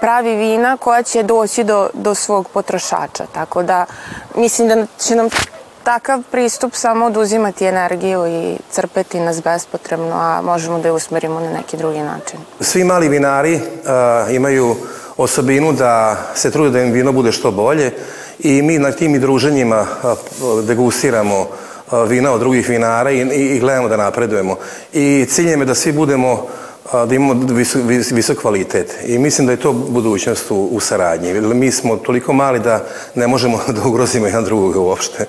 pravi 0.00 0.36
vina 0.36 0.76
koja 0.76 1.02
će 1.02 1.22
doći 1.22 1.64
do, 1.64 1.88
do 1.94 2.14
svog 2.14 2.48
potrošača. 2.54 3.26
Tako 3.34 3.62
da 3.62 3.86
mislim 4.36 4.68
da 4.68 4.86
će 4.98 5.14
nam 5.14 5.28
takav 5.86 6.22
pristup 6.30 6.74
samo 6.74 7.06
oduzimati 7.06 7.64
energiju 7.64 8.26
i 8.26 8.56
crpeti 8.70 9.20
nas 9.20 9.42
bespotrebno, 9.42 10.14
a 10.14 10.42
možemo 10.42 10.78
da 10.78 10.88
je 10.88 10.92
usmerimo 10.92 11.40
na 11.40 11.50
neki 11.50 11.76
drugi 11.76 11.98
način. 11.98 12.38
Svi 12.60 12.84
mali 12.84 13.08
vinari 13.08 13.54
uh, 13.54 14.34
imaju 14.34 14.76
osobinu 15.16 15.72
da 15.72 16.16
se 16.34 16.50
trude 16.50 16.70
da 16.70 16.82
im 16.82 16.92
vino 16.92 17.12
bude 17.12 17.32
što 17.32 17.50
bolje 17.50 17.92
i 18.38 18.62
mi 18.62 18.78
na 18.78 18.92
tim 18.92 19.14
i 19.14 19.18
druženjima 19.18 19.80
uh, 20.02 20.64
degustiramo 20.64 21.40
uh, 21.40 22.08
vina 22.08 22.32
od 22.32 22.40
drugih 22.40 22.68
vinara 22.68 23.10
i, 23.10 23.20
i, 23.20 23.56
i 23.56 23.60
gledamo 23.60 23.88
da 23.88 23.96
napredujemo. 23.96 24.56
I 24.92 25.26
cilj 25.28 25.48
je 25.48 25.56
da 25.56 25.74
svi 25.74 25.92
budemo 25.92 26.46
da 26.92 27.14
imamo 27.14 27.34
visok, 27.54 27.82
visok 28.10 28.38
kvalitet. 28.38 28.96
I 29.06 29.18
mislim 29.18 29.46
da 29.46 29.52
je 29.52 29.60
to 29.60 29.72
budućnost 29.72 30.50
u, 30.50 30.68
u 30.72 30.80
saradnji. 30.80 31.34
Mi 31.40 31.70
smo 31.70 31.96
toliko 31.96 32.32
mali 32.32 32.60
da 32.60 32.84
ne 33.14 33.26
možemo 33.26 33.60
da 33.76 33.88
ugrozimo 33.88 34.26
jedan 34.26 34.44
drugog 34.44 34.76
uopšte. 34.76 35.26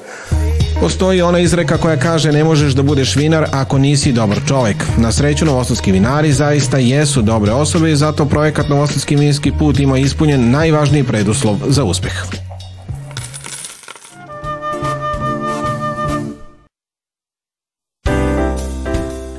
Postoji 0.79 1.21
ona 1.21 1.39
izreka 1.39 1.77
koja 1.77 1.97
kaže 1.97 2.31
ne 2.31 2.43
možeš 2.43 2.73
da 2.73 2.83
budeš 2.83 3.15
vinar 3.15 3.45
ako 3.51 3.77
nisi 3.77 4.11
dobar 4.11 4.37
čovek. 4.47 4.75
Na 4.97 5.11
sreću 5.11 5.45
novosadski 5.45 5.91
vinari 5.91 6.33
zaista 6.33 6.77
jesu 6.77 7.21
dobre 7.21 7.51
osobe 7.51 7.91
i 7.91 7.95
zato 7.95 8.25
projekat 8.25 8.69
Novosadski 8.69 9.15
vinski 9.15 9.51
put 9.51 9.79
ima 9.79 9.97
ispunjen 9.97 10.51
najvažniji 10.51 11.03
preduslov 11.03 11.57
za 11.67 11.83
uspeh. 11.83 12.13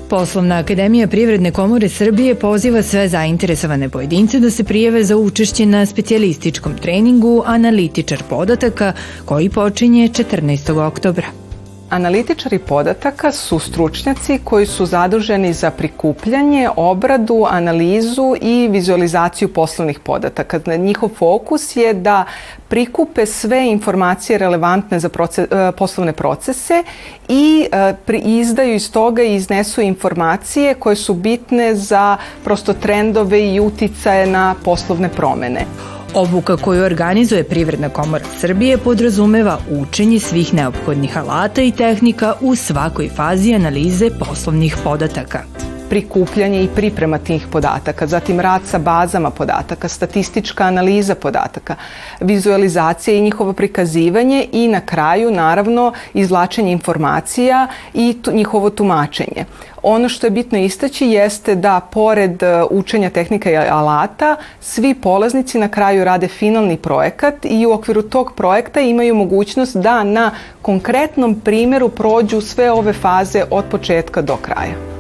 Poslovna 0.09 0.57
akademija 0.59 1.07
Privredne 1.07 1.51
komore 1.53 1.89
Srbije 1.89 2.35
poziva 2.35 2.83
sve 2.83 3.09
zainteresovane 3.09 3.89
pojedince 3.89 4.41
da 4.41 4.51
se 4.51 4.65
prijave 4.65 5.05
za 5.05 5.17
učešće 5.17 5.67
na 5.67 5.87
specijalističkom 5.87 6.77
treningu 6.83 7.43
Analitičar 7.47 8.23
podataka 8.31 8.93
koji 9.25 9.51
počinje 9.51 10.09
14. 10.09 10.87
oktobra. 10.87 11.48
Analitičari 11.91 12.59
podataka 12.59 13.33
su 13.33 13.59
stručnjaci 13.59 14.39
koji 14.45 14.67
su 14.67 14.87
zaduženi 14.87 15.53
za 15.53 15.71
prikupljanje, 15.71 16.69
obradu, 16.77 17.47
analizu 17.51 18.35
i 18.41 18.69
vizualizaciju 18.71 19.53
poslovnih 19.53 20.01
podataka. 20.01 20.77
Njihov 20.77 21.09
fokus 21.09 21.77
je 21.77 21.95
da 21.95 22.25
prikupe 22.69 23.27
sve 23.27 23.71
informacije 23.71 24.39
relevantne 24.39 25.01
za 25.01 25.09
proces, 25.09 25.47
e, 25.51 25.73
poslovne 25.73 26.13
procese 26.13 26.83
i 27.29 27.67
e, 27.73 27.95
izdaju 28.19 28.75
iz 28.75 28.93
toga 28.93 29.23
i 29.23 29.35
iznesu 29.35 29.81
informacije 29.81 30.75
koje 30.75 30.97
su 30.97 31.15
bitne 31.15 31.75
za 31.75 32.17
prosto 32.45 32.73
trendove 32.73 33.55
i 33.55 33.61
uticaje 33.61 34.27
na 34.27 34.55
poslovne 34.65 35.09
promene. 35.09 35.67
Obuka 36.15 36.57
koju 36.57 36.85
organizuje 36.85 37.45
Privredna 37.45 37.89
komora 37.89 38.25
Srbije 38.41 38.79
podrazumeva 38.79 39.59
učenje 39.71 40.21
svih 40.21 40.55
neophodnih 40.55 41.19
alata 41.19 41.63
i 41.63 41.73
tehnika 41.73 42.35
u 42.41 42.55
svakoj 42.55 43.09
fazi 43.09 43.55
analize 43.55 44.11
poslovnih 44.19 44.77
podataka 44.85 45.43
prikupljanje 45.91 46.63
i 46.63 46.69
priprema 46.69 47.19
tih 47.19 47.47
podataka, 47.53 48.07
zatim 48.07 48.41
rad 48.41 48.63
sa 48.67 48.79
bazama 48.79 49.31
podataka, 49.31 49.89
statistička 49.89 50.65
analiza 50.65 51.15
podataka, 51.15 51.75
vizualizacija 52.21 53.17
i 53.17 53.21
njihovo 53.21 53.53
prikazivanje 53.53 54.47
i 54.53 54.69
na 54.69 54.81
kraju 54.81 55.31
naravno 55.31 55.93
izvlačenje 56.15 56.73
informacija 56.73 57.67
i 57.95 58.17
tu, 58.23 58.33
njihovo 58.33 58.71
tumačenje. 58.71 59.45
Ono 59.83 60.09
što 60.09 60.27
je 60.27 60.31
bitno 60.31 60.59
istaći 60.59 61.07
jeste 61.07 61.55
da 61.55 61.81
pored 61.81 62.43
e, 62.43 62.63
učenja 62.71 63.11
tehnika 63.11 63.51
i 63.51 63.57
alata, 63.57 64.37
svi 64.61 64.95
polaznici 64.95 65.59
na 65.59 65.69
kraju 65.69 66.05
rade 66.05 66.29
finalni 66.29 66.77
projekat 66.77 67.35
i 67.45 67.67
u 67.67 67.73
okviru 67.73 68.03
tog 68.03 68.33
projekta 68.37 68.81
imaju 68.81 69.15
mogućnost 69.15 69.77
da 69.77 70.05
na 70.05 70.31
konkretnom 70.63 71.41
primjeru 71.41 71.89
prođu 71.89 72.41
sve 72.41 72.73
ove 72.73 72.93
faze 72.93 73.45
od 73.51 73.65
početka 73.71 74.23
do 74.23 74.37
kraja. 74.37 74.98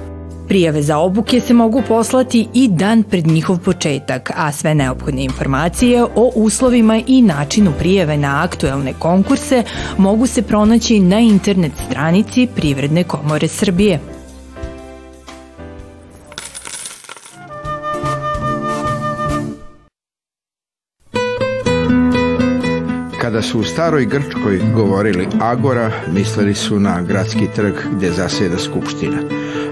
Prijave 0.48 0.82
za 0.82 0.98
obuke 0.98 1.40
se 1.40 1.54
mogu 1.54 1.82
poslati 1.88 2.48
i 2.54 2.68
dan 2.68 3.02
pred 3.02 3.26
njihov 3.26 3.58
početak, 3.58 4.30
a 4.36 4.52
sve 4.52 4.74
neophodne 4.74 5.24
informacije 5.24 6.04
o 6.04 6.32
uslovima 6.34 7.00
i 7.06 7.22
načinu 7.22 7.72
prijave 7.78 8.16
na 8.16 8.42
aktuelne 8.44 8.92
konkurse 8.98 9.62
mogu 9.98 10.26
se 10.26 10.42
pronaći 10.42 11.00
na 11.00 11.20
internet 11.20 11.72
stranici 11.88 12.48
Privredne 12.54 13.04
komore 13.04 13.48
Srbije. 13.48 14.17
Kada 23.38 23.48
su 23.48 23.60
u 23.60 23.64
staroj 23.64 24.04
Grčkoj 24.04 24.60
govorili 24.74 25.28
Agora, 25.40 25.90
mislili 26.12 26.54
su 26.54 26.80
na 26.80 27.02
gradski 27.02 27.46
trg 27.56 27.74
gde 27.92 28.10
zasjeda 28.10 28.58
skupština 28.58 29.18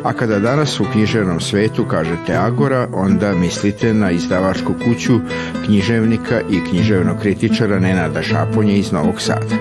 a 0.04 0.12
kada 0.12 0.38
danas 0.38 0.80
u 0.80 0.85
književnom 0.92 1.40
svetu 1.40 1.85
kažete 1.85 2.37
Agora, 2.37 2.88
onda 2.92 3.35
mislite 3.35 3.94
na 3.94 4.11
izdavačku 4.11 4.73
kuću 4.85 5.20
književnika 5.64 6.40
i 6.50 6.70
književnog 6.70 7.18
kritičara 7.20 7.78
Nenada 7.78 8.23
Šaponje 8.23 8.78
iz 8.78 8.92
Novog 8.92 9.20
Sada. 9.20 9.56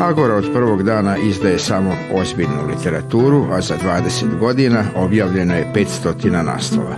Agora 0.00 0.34
od 0.34 0.52
prvog 0.52 0.82
dana 0.82 1.16
izdaje 1.16 1.58
samo 1.58 1.96
ozbiljnu 2.12 2.66
literaturu, 2.68 3.46
a 3.52 3.60
za 3.60 3.76
20 3.76 4.38
godina 4.38 4.84
objavljeno 4.96 5.54
je 5.54 5.72
500 5.74 6.42
naslova. 6.42 6.96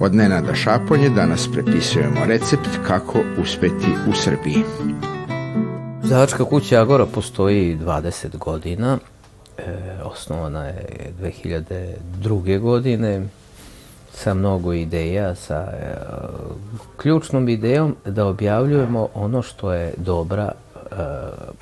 Od 0.00 0.14
Nenada 0.14 0.54
Šaponje 0.54 1.08
danas 1.08 1.48
prepisujemo 1.52 2.26
recept 2.26 2.70
kako 2.86 3.18
uspeti 3.38 3.88
u 4.08 4.12
Srbiji. 4.12 4.64
Izdavačka 6.14 6.44
kuća 6.44 6.80
Agora 6.80 7.06
postoji 7.06 7.78
20 7.78 8.38
godina 8.38 8.98
E, 9.58 10.02
osnovana 10.04 10.64
je 10.64 11.12
2002. 11.20 12.58
godine 12.60 13.22
sa 14.12 14.34
mnogo 14.34 14.72
ideja, 14.72 15.34
sa 15.34 15.54
e, 15.54 15.94
ključnom 16.96 17.48
idejom 17.48 17.96
da 18.04 18.26
objavljujemo 18.26 19.08
ono 19.14 19.42
što 19.42 19.72
je 19.72 19.94
dobra 19.96 20.52
e, 20.52 20.86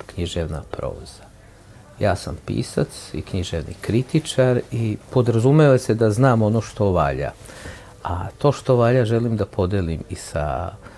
književna 0.05 0.61
proza. 0.71 1.23
Ja 1.99 2.15
sam 2.15 2.37
pisac 2.45 3.13
i 3.13 3.21
književni 3.21 3.73
kritičar 3.81 4.59
i 4.71 4.97
podrazumeva 5.09 5.77
se 5.77 5.93
da 5.93 6.11
znam 6.11 6.41
ono 6.41 6.61
što 6.61 6.91
valja. 6.91 7.31
A 8.03 8.27
to 8.37 8.51
što 8.51 8.75
valja 8.75 9.05
želim 9.05 9.37
da 9.37 9.45
podelim 9.45 10.03
i 10.09 10.15
sa 10.15 10.71
e, 10.71 10.92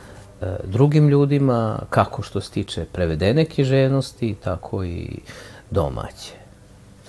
drugim 0.63 1.09
ljudima, 1.09 1.79
kako 1.89 2.21
što 2.21 2.41
se 2.41 2.51
tiče 2.51 2.85
prevedene 2.85 3.45
književnosti, 3.45 4.35
tako 4.43 4.83
i 4.83 5.09
domaće. 5.71 6.33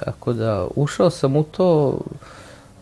Tako 0.04 0.33
da 0.33 0.66
ušao 0.76 1.11
sam 1.11 1.37
u 1.37 1.42
to 1.42 1.99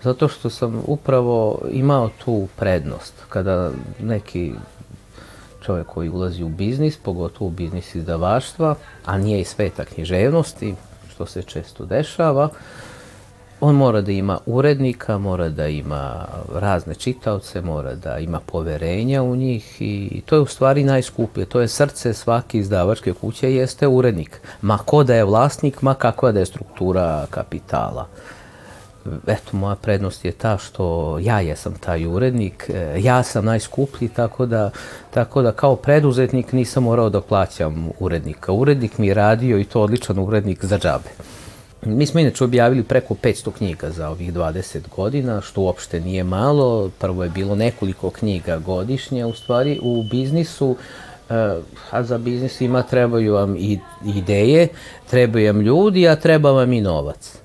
zato 0.02 0.28
što 0.28 0.50
sam 0.50 0.82
upravo 0.86 1.58
imao 1.70 2.10
tu 2.24 2.48
prednost. 2.56 3.14
Kada 3.28 3.70
neki 4.00 4.52
čovjek 5.62 5.86
koji 5.86 6.08
ulazi 6.08 6.42
u 6.42 6.48
biznis, 6.48 6.96
pogotovo 6.96 7.48
u 7.48 7.50
biznis 7.50 7.94
izdavaštva, 7.94 8.74
a 9.04 9.18
nije 9.18 9.40
i 9.40 9.44
sveta 9.44 9.84
književnosti, 9.84 10.74
što 11.14 11.26
se 11.26 11.42
često 11.42 11.84
dešava, 11.84 12.48
on 13.60 13.74
mora 13.74 14.00
da 14.00 14.12
ima 14.12 14.38
urednika, 14.46 15.18
mora 15.18 15.48
da 15.48 15.68
ima 15.68 16.26
razne 16.54 16.94
čitaoce, 16.94 17.60
mora 17.60 17.94
da 17.94 18.18
ima 18.18 18.40
poverenja 18.40 19.22
u 19.22 19.36
njih 19.36 19.76
i 19.82 20.22
to 20.26 20.34
je 20.34 20.40
u 20.40 20.46
stvari 20.46 20.84
najskuplje. 20.84 21.44
To 21.44 21.60
je 21.60 21.68
srce 21.68 22.14
svake 22.14 22.58
izdavačke 22.58 23.12
kuće 23.12 23.54
jeste 23.54 23.88
urednik. 23.88 24.40
Ma 24.62 24.78
ko 24.78 25.04
da 25.04 25.14
je 25.14 25.24
vlasnik, 25.24 25.82
ma 25.82 25.94
kakva 25.94 26.32
da 26.32 26.40
je 26.40 26.46
struktura 26.46 27.26
kapitala. 27.30 28.06
Eto, 29.26 29.56
moja 29.56 29.74
prednost 29.74 30.24
je 30.24 30.32
ta 30.32 30.58
što 30.58 31.18
ja 31.20 31.40
jesam 31.40 31.74
taj 31.80 32.06
urednik, 32.06 32.70
e, 32.74 32.96
ja 33.00 33.22
sam 33.22 33.44
najskuplji, 33.44 34.08
tako 34.08 34.46
da, 34.46 34.70
tako 35.10 35.42
da 35.42 35.52
kao 35.52 35.76
preduzetnik 35.76 36.52
nisam 36.52 36.82
morao 36.82 37.10
da 37.10 37.20
plaćam 37.20 37.90
urednika. 38.00 38.52
Urednik 38.52 38.98
mi 38.98 39.06
je 39.06 39.14
radio 39.14 39.58
i 39.58 39.64
to 39.64 39.80
odličan 39.80 40.18
urednik 40.18 40.64
za 40.64 40.78
džabe. 40.78 41.10
Mi 41.84 42.06
smo 42.06 42.20
inače 42.20 42.44
objavili 42.44 42.82
preko 42.82 43.14
500 43.14 43.52
knjiga 43.52 43.90
za 43.90 44.08
ovih 44.08 44.34
20 44.34 44.78
godina, 44.96 45.40
što 45.40 45.60
uopšte 45.60 46.00
nije 46.00 46.24
malo. 46.24 46.90
Prvo 46.98 47.24
je 47.24 47.30
bilo 47.30 47.54
nekoliko 47.54 48.10
knjiga 48.10 48.58
godišnje, 48.58 49.24
u 49.24 49.32
stvari 49.34 49.78
u 49.82 50.02
biznisu 50.10 50.76
a 51.90 52.02
za 52.02 52.18
biznis 52.18 52.60
ima 52.60 52.82
trebaju 52.82 53.34
vam 53.34 53.56
i 53.56 53.78
ideje, 54.04 54.68
trebaju 55.10 55.46
vam 55.46 55.60
ljudi, 55.60 56.08
a 56.08 56.16
treba 56.16 56.50
vam 56.50 56.72
i 56.72 56.80
novac. 56.80 57.38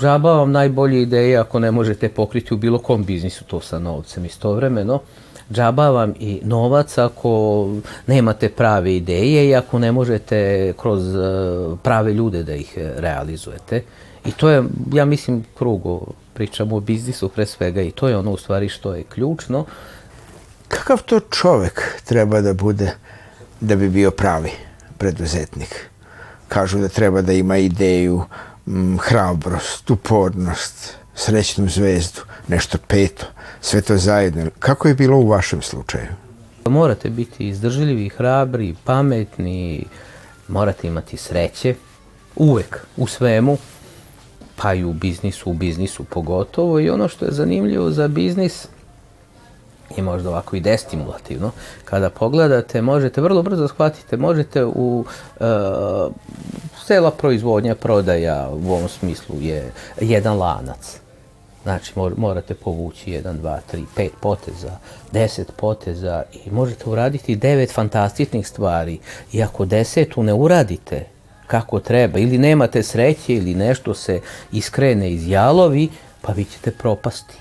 Džaba 0.00 0.32
vam 0.32 0.52
najbolje 0.52 1.02
ideje 1.02 1.36
ako 1.36 1.58
ne 1.58 1.70
možete 1.70 2.08
pokriti 2.08 2.54
u 2.54 2.56
bilo 2.56 2.78
kom 2.78 3.04
biznisu 3.04 3.44
to 3.44 3.60
sa 3.60 3.78
novcem 3.78 4.24
istovremeno. 4.24 5.00
Džaba 5.52 5.90
vam 5.90 6.14
i 6.18 6.40
novac 6.44 6.98
ako 6.98 7.68
nemate 8.06 8.48
prave 8.48 8.96
ideje 8.96 9.48
i 9.48 9.54
ako 9.54 9.78
ne 9.78 9.92
možete 9.92 10.72
kroz 10.80 11.02
prave 11.82 12.12
ljude 12.12 12.42
da 12.42 12.54
ih 12.54 12.78
realizujete. 12.78 13.82
I 14.24 14.32
to 14.32 14.50
je, 14.50 14.64
ja 14.92 15.04
mislim, 15.04 15.44
krugo 15.58 16.00
pričamo 16.34 16.76
o 16.76 16.80
biznisu 16.80 17.28
pre 17.28 17.46
svega 17.46 17.82
i 17.82 17.90
to 17.90 18.08
je 18.08 18.16
ono 18.16 18.30
u 18.30 18.36
stvari 18.36 18.68
što 18.68 18.94
je 18.94 19.02
ključno. 19.02 19.64
Kakav 20.68 21.02
to 21.02 21.20
čovek 21.20 22.02
treba 22.04 22.40
da 22.40 22.54
bude 22.54 22.94
da 23.60 23.76
bi 23.76 23.88
bio 23.88 24.10
pravi 24.10 24.50
preduzetnik? 24.98 25.86
Kažu 26.48 26.78
da 26.78 26.88
treba 26.88 27.22
da 27.22 27.32
ima 27.32 27.56
ideju, 27.56 28.22
hrabrost, 29.00 29.90
upornost, 29.90 30.94
srećnu 31.14 31.68
zvezdu, 31.68 32.20
nešto 32.48 32.78
peto, 32.86 33.26
sve 33.60 33.80
to 33.80 33.96
zajedno. 33.96 34.50
Kako 34.58 34.88
je 34.88 34.94
bilo 34.94 35.16
u 35.16 35.28
vašem 35.28 35.62
slučaju? 35.62 36.08
Morate 36.64 37.10
biti 37.10 37.48
izdržljivi, 37.48 38.08
hrabri, 38.08 38.74
pametni, 38.84 39.84
morate 40.48 40.86
imati 40.86 41.16
sreće, 41.16 41.74
uvek, 42.36 42.86
u 42.96 43.06
svemu, 43.06 43.58
pa 44.56 44.74
i 44.74 44.84
u 44.84 44.92
biznisu, 44.92 45.50
u 45.50 45.54
biznisu 45.54 46.04
pogotovo. 46.04 46.80
I 46.80 46.90
ono 46.90 47.08
što 47.08 47.24
je 47.24 47.32
zanimljivo 47.32 47.90
za 47.90 48.08
biznis, 48.08 48.66
i 49.96 50.02
možda 50.02 50.30
ovako 50.30 50.56
i 50.56 50.60
destimulativno, 50.60 51.50
kada 51.84 52.10
pogledate, 52.10 52.82
možete 52.82 53.20
vrlo 53.20 53.42
brzo 53.42 53.68
shvatite, 53.68 54.16
možete 54.16 54.64
u 54.64 55.04
e, 55.40 55.44
cela 56.86 57.10
proizvodnja, 57.10 57.74
prodaja 57.74 58.48
u 58.52 58.72
ovom 58.72 58.88
smislu 58.88 59.36
je 59.40 59.72
jedan 60.00 60.38
lanac. 60.38 61.01
Znači, 61.62 61.92
morate 62.16 62.54
povući 62.54 63.10
jedan, 63.10 63.38
dva, 63.38 63.60
tri, 63.70 63.84
pet 63.96 64.12
poteza, 64.20 64.78
deset 65.12 65.52
poteza 65.56 66.22
i 66.44 66.50
možete 66.50 66.90
uraditi 66.90 67.36
devet 67.36 67.72
fantastičnih 67.72 68.48
stvari. 68.48 68.98
I 69.32 69.42
ako 69.42 69.64
desetu 69.64 70.22
ne 70.22 70.34
uradite 70.34 71.06
kako 71.46 71.80
treba, 71.80 72.18
ili 72.18 72.38
nemate 72.38 72.82
sreće, 72.82 73.34
ili 73.34 73.54
nešto 73.54 73.94
se 73.94 74.20
iskrene 74.52 75.12
iz 75.12 75.28
jalovi, 75.28 75.88
pa 76.20 76.32
vi 76.32 76.44
ćete 76.44 76.70
propasti. 76.70 77.34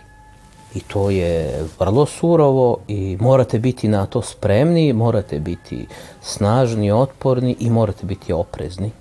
I 0.76 0.80
to 0.80 1.10
je 1.10 1.64
vrlo 1.80 2.06
surovo 2.06 2.78
i 2.88 3.18
morate 3.20 3.60
biti 3.60 3.88
na 3.88 4.06
to 4.06 4.22
spremni, 4.22 4.94
morate 4.94 5.40
biti 5.40 5.88
snažni, 6.22 6.92
otporni 6.92 7.56
i 7.60 7.70
morate 7.70 8.06
biti 8.06 8.34
oprezni. 8.34 8.92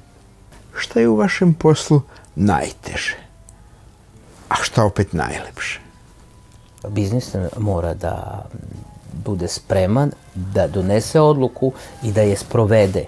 Šta 0.76 1.00
je 1.00 1.08
u 1.08 1.16
vašem 1.16 1.54
poslu 1.54 2.00
najteže? 2.34 3.29
A 4.50 4.54
šta 4.62 4.84
opet 4.84 5.12
najlepše? 5.12 5.80
Biznis 6.88 7.34
mora 7.56 7.94
da 7.94 8.44
bude 9.24 9.48
spreman, 9.48 10.10
da 10.34 10.66
donese 10.66 11.20
odluku 11.20 11.72
i 12.02 12.12
da 12.12 12.20
je 12.20 12.36
sprovede 12.36 13.04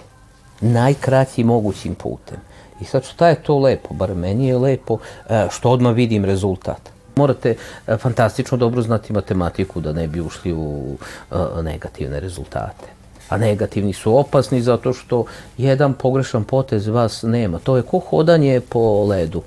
najkraćim 0.61 1.47
mogućim 1.47 1.95
putem. 1.95 2.37
I 2.81 2.85
sad 2.85 3.05
šta 3.05 3.27
je 3.27 3.43
to 3.43 3.59
lepo, 3.59 3.93
bar 3.93 4.15
meni 4.15 4.47
je 4.47 4.57
lepo, 4.57 4.97
e, 5.29 5.47
što 5.51 5.69
odmah 5.69 5.95
vidim 5.95 6.25
rezultat. 6.25 6.89
Morate 7.15 7.55
e, 7.87 7.97
fantastično 7.97 8.57
dobro 8.57 8.81
znati 8.81 9.13
matematiku 9.13 9.81
da 9.81 9.93
ne 9.93 10.07
bi 10.07 10.21
ušli 10.21 10.53
u 10.53 10.97
e, 11.31 11.35
negativne 11.63 12.19
rezultate. 12.19 12.87
A 13.29 13.37
negativni 13.37 13.93
su 13.93 14.17
opasni 14.17 14.61
zato 14.61 14.93
što 14.93 15.25
jedan 15.57 15.93
pogrešan 15.93 16.43
potez 16.43 16.87
vas 16.87 17.23
nema. 17.23 17.59
To 17.59 17.77
je 17.77 17.83
ko 17.83 17.99
hodanje 17.99 18.61
po 18.69 19.05
ledu. 19.05 19.41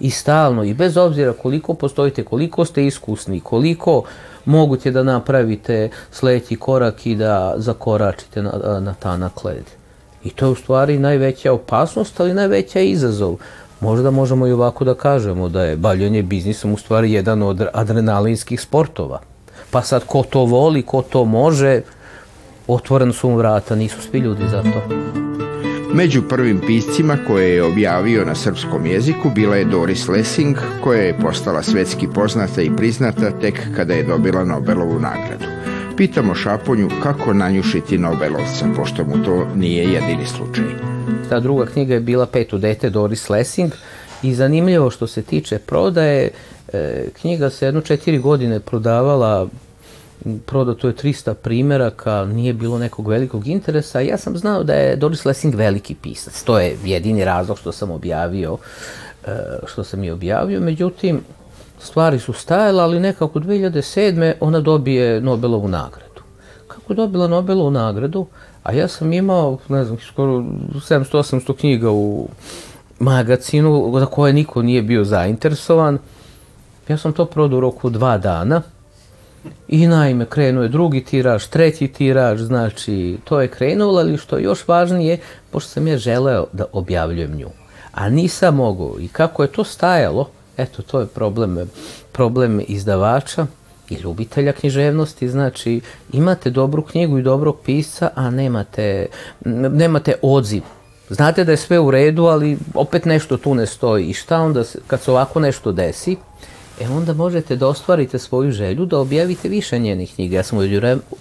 I 0.00 0.10
stalno, 0.10 0.64
i 0.64 0.74
bez 0.74 0.96
obzira 0.96 1.32
koliko 1.32 1.74
postojite, 1.74 2.24
koliko 2.24 2.64
ste 2.64 2.86
iskusni, 2.86 3.40
koliko 3.40 4.02
moguće 4.44 4.90
da 4.90 5.02
napravite 5.02 5.90
sledeći 6.10 6.56
korak 6.56 7.06
i 7.06 7.14
da 7.14 7.54
zakoračite 7.56 8.42
na, 8.42 8.80
na 8.80 8.94
tanak 8.94 9.44
led. 9.44 9.64
I 10.24 10.30
to 10.30 10.46
je 10.46 10.50
u 10.50 10.54
stvari 10.54 10.98
najveća 10.98 11.52
opasnost, 11.52 12.20
ali 12.20 12.34
najveća 12.34 12.80
izazov. 12.80 13.36
Možda 13.80 14.10
možemo 14.10 14.46
i 14.46 14.52
ovako 14.52 14.84
da 14.84 14.94
kažemo 14.94 15.48
da 15.48 15.64
je 15.64 15.76
bavljanje 15.76 16.22
biznisom 16.22 16.72
u 16.72 16.76
stvari 16.76 17.12
jedan 17.12 17.42
od 17.42 17.66
adrenalinskih 17.72 18.60
sportova. 18.60 19.20
Pa 19.70 19.82
sad 19.82 20.04
ko 20.06 20.22
to 20.30 20.44
voli, 20.44 20.82
ko 20.82 21.02
to 21.02 21.24
može, 21.24 21.80
otvoren 22.66 23.12
su 23.12 23.30
mu 23.30 23.36
vrata, 23.36 23.74
nisu 23.74 24.02
svi 24.02 24.18
ljudi 24.18 24.48
za 24.48 24.62
to. 24.62 25.27
Među 25.94 26.22
prvim 26.28 26.60
piscima 26.66 27.18
koje 27.26 27.54
je 27.54 27.62
objavio 27.62 28.24
na 28.24 28.34
srpskom 28.34 28.86
jeziku 28.86 29.30
bila 29.34 29.56
je 29.56 29.64
Doris 29.64 30.08
Lessing, 30.08 30.56
koja 30.84 31.02
je 31.02 31.18
postala 31.18 31.62
svetski 31.62 32.08
poznata 32.14 32.62
i 32.62 32.70
priznata 32.76 33.30
tek 33.40 33.60
kada 33.76 33.94
je 33.94 34.02
dobila 34.02 34.44
Nobelovu 34.44 35.00
nagradu. 35.00 35.44
Pitamo 35.96 36.34
Šaponju 36.34 36.88
kako 37.02 37.32
nanjušiti 37.32 37.98
Nobelovca, 37.98 38.66
pošto 38.76 39.04
mu 39.04 39.24
to 39.24 39.46
nije 39.56 39.92
jedini 39.92 40.26
slučaj. 40.26 40.64
Ta 41.28 41.40
druga 41.40 41.66
knjiga 41.66 41.94
je 41.94 42.00
bila 42.00 42.26
Petu 42.26 42.58
dete 42.58 42.90
Doris 42.90 43.30
Lessing 43.30 43.72
i 44.22 44.34
zanimljivo 44.34 44.90
što 44.90 45.06
se 45.06 45.22
tiče 45.22 45.58
prodaje, 45.58 46.30
e, 46.72 47.04
knjiga 47.20 47.50
se 47.50 47.66
jedno 47.66 47.80
četiri 47.80 48.18
godine 48.18 48.60
prodavala 48.60 49.48
prodato 50.46 50.86
je 50.86 50.94
300 50.94 51.34
primjeraka, 51.34 52.24
nije 52.24 52.52
bilo 52.52 52.78
nekog 52.78 53.08
velikog 53.08 53.46
interesa. 53.46 54.00
Ja 54.00 54.16
sam 54.16 54.36
znao 54.36 54.62
da 54.62 54.74
je 54.74 54.96
Doris 54.96 55.24
Lessing 55.24 55.54
veliki 55.54 55.94
pisac. 55.94 56.42
To 56.42 56.58
je 56.58 56.76
jedini 56.84 57.24
razlog 57.24 57.58
što 57.58 57.72
sam 57.72 57.90
objavio, 57.90 58.56
e, 59.26 59.30
što 59.66 59.84
sam 59.84 60.04
je 60.04 60.12
objavio. 60.12 60.60
Međutim, 60.60 61.20
stvari 61.80 62.18
su 62.18 62.32
stajale, 62.32 62.82
ali 62.82 63.00
nekako 63.00 63.40
2007. 63.40 64.32
ona 64.40 64.60
dobije 64.60 65.20
Nobelovu 65.20 65.68
nagradu. 65.68 66.22
Kako 66.68 66.92
je 66.92 66.96
dobila 66.96 67.28
Nobelovu 67.28 67.70
nagradu? 67.70 68.26
A 68.62 68.72
ja 68.72 68.88
sam 68.88 69.12
imao, 69.12 69.58
ne 69.68 69.84
znam, 69.84 69.98
skoro 69.98 70.32
700-800 70.32 71.56
knjiga 71.56 71.90
u 71.90 72.28
magazinu 72.98 73.94
za 73.98 74.06
koje 74.06 74.32
niko 74.32 74.62
nije 74.62 74.82
bio 74.82 75.04
zainteresovan. 75.04 75.98
Ja 76.88 76.96
sam 76.96 77.12
to 77.12 77.24
prodao 77.24 77.58
u 77.58 77.60
roku 77.60 77.90
dva 77.90 78.18
dana. 78.18 78.62
I 79.68 79.86
naime, 79.86 80.26
krenuo 80.26 80.62
je 80.62 80.68
drugi 80.68 81.04
tiraž, 81.04 81.46
treći 81.46 81.88
tiraž, 81.88 82.40
znači 82.40 83.18
to 83.24 83.40
je 83.40 83.48
krenulo, 83.48 83.98
ali 83.98 84.16
što 84.16 84.36
je 84.36 84.42
još 84.42 84.68
važnije, 84.68 85.18
pošto 85.50 85.70
sam 85.70 85.86
ja 85.86 85.98
želeo 85.98 86.46
da 86.52 86.64
objavljujem 86.72 87.36
nju. 87.36 87.48
A 87.92 88.08
nisam 88.08 88.54
mogao. 88.54 88.94
I 89.00 89.08
kako 89.08 89.42
je 89.42 89.52
to 89.52 89.64
stajalo, 89.64 90.30
eto, 90.56 90.82
to 90.82 91.00
je 91.00 91.06
problem, 91.06 91.70
problem 92.12 92.60
izdavača 92.68 93.46
i 93.90 93.94
ljubitelja 93.94 94.52
književnosti, 94.52 95.28
znači 95.28 95.80
imate 96.12 96.50
dobru 96.50 96.82
knjigu 96.82 97.18
i 97.18 97.22
dobrog 97.22 97.56
pisca, 97.64 98.10
a 98.14 98.30
nemate, 98.30 99.06
nemate 99.44 100.14
odziv. 100.22 100.62
Znate 101.10 101.44
da 101.44 101.52
je 101.52 101.56
sve 101.56 101.78
u 101.78 101.90
redu, 101.90 102.24
ali 102.24 102.58
opet 102.74 103.04
nešto 103.04 103.36
tu 103.36 103.54
ne 103.54 103.66
stoji. 103.66 104.06
I 104.06 104.12
šta 104.12 104.40
onda, 104.40 104.62
kad 104.86 105.00
se 105.00 105.10
ovako 105.10 105.40
nešto 105.40 105.72
desi, 105.72 106.16
e 106.80 106.88
onda 106.88 107.14
možete 107.14 107.56
da 107.56 107.68
ostvarite 107.68 108.18
svoju 108.18 108.52
želju 108.52 108.86
da 108.86 108.98
objavite 108.98 109.48
više 109.48 109.78
njenih 109.78 110.14
knjiga. 110.14 110.36
Ja 110.36 110.42
sam 110.42 110.58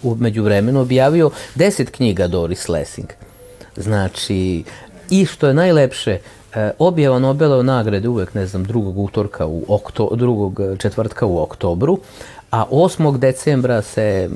umeđu 0.03 0.43
vremenu 0.43 0.81
objavio 0.81 1.31
deset 1.55 1.89
knjiga 1.89 2.27
Doris 2.27 2.69
Lessing. 2.69 3.07
Znači, 3.75 4.63
i 5.09 5.25
što 5.25 5.47
je 5.47 5.53
najlepše, 5.53 6.19
e, 6.53 6.71
objava 6.79 7.19
Nobelove 7.19 7.63
nagrade 7.63 8.07
uvek, 8.07 8.33
ne 8.33 8.47
znam, 8.47 8.63
drugog 8.63 8.97
utorka 8.97 9.45
u 9.45 9.65
okto, 9.67 10.09
drugog 10.15 10.59
četvrtka 10.77 11.25
u 11.25 11.39
oktobru, 11.39 11.99
a 12.51 12.65
8. 12.71 13.17
decembra 13.17 13.81
se 13.81 14.29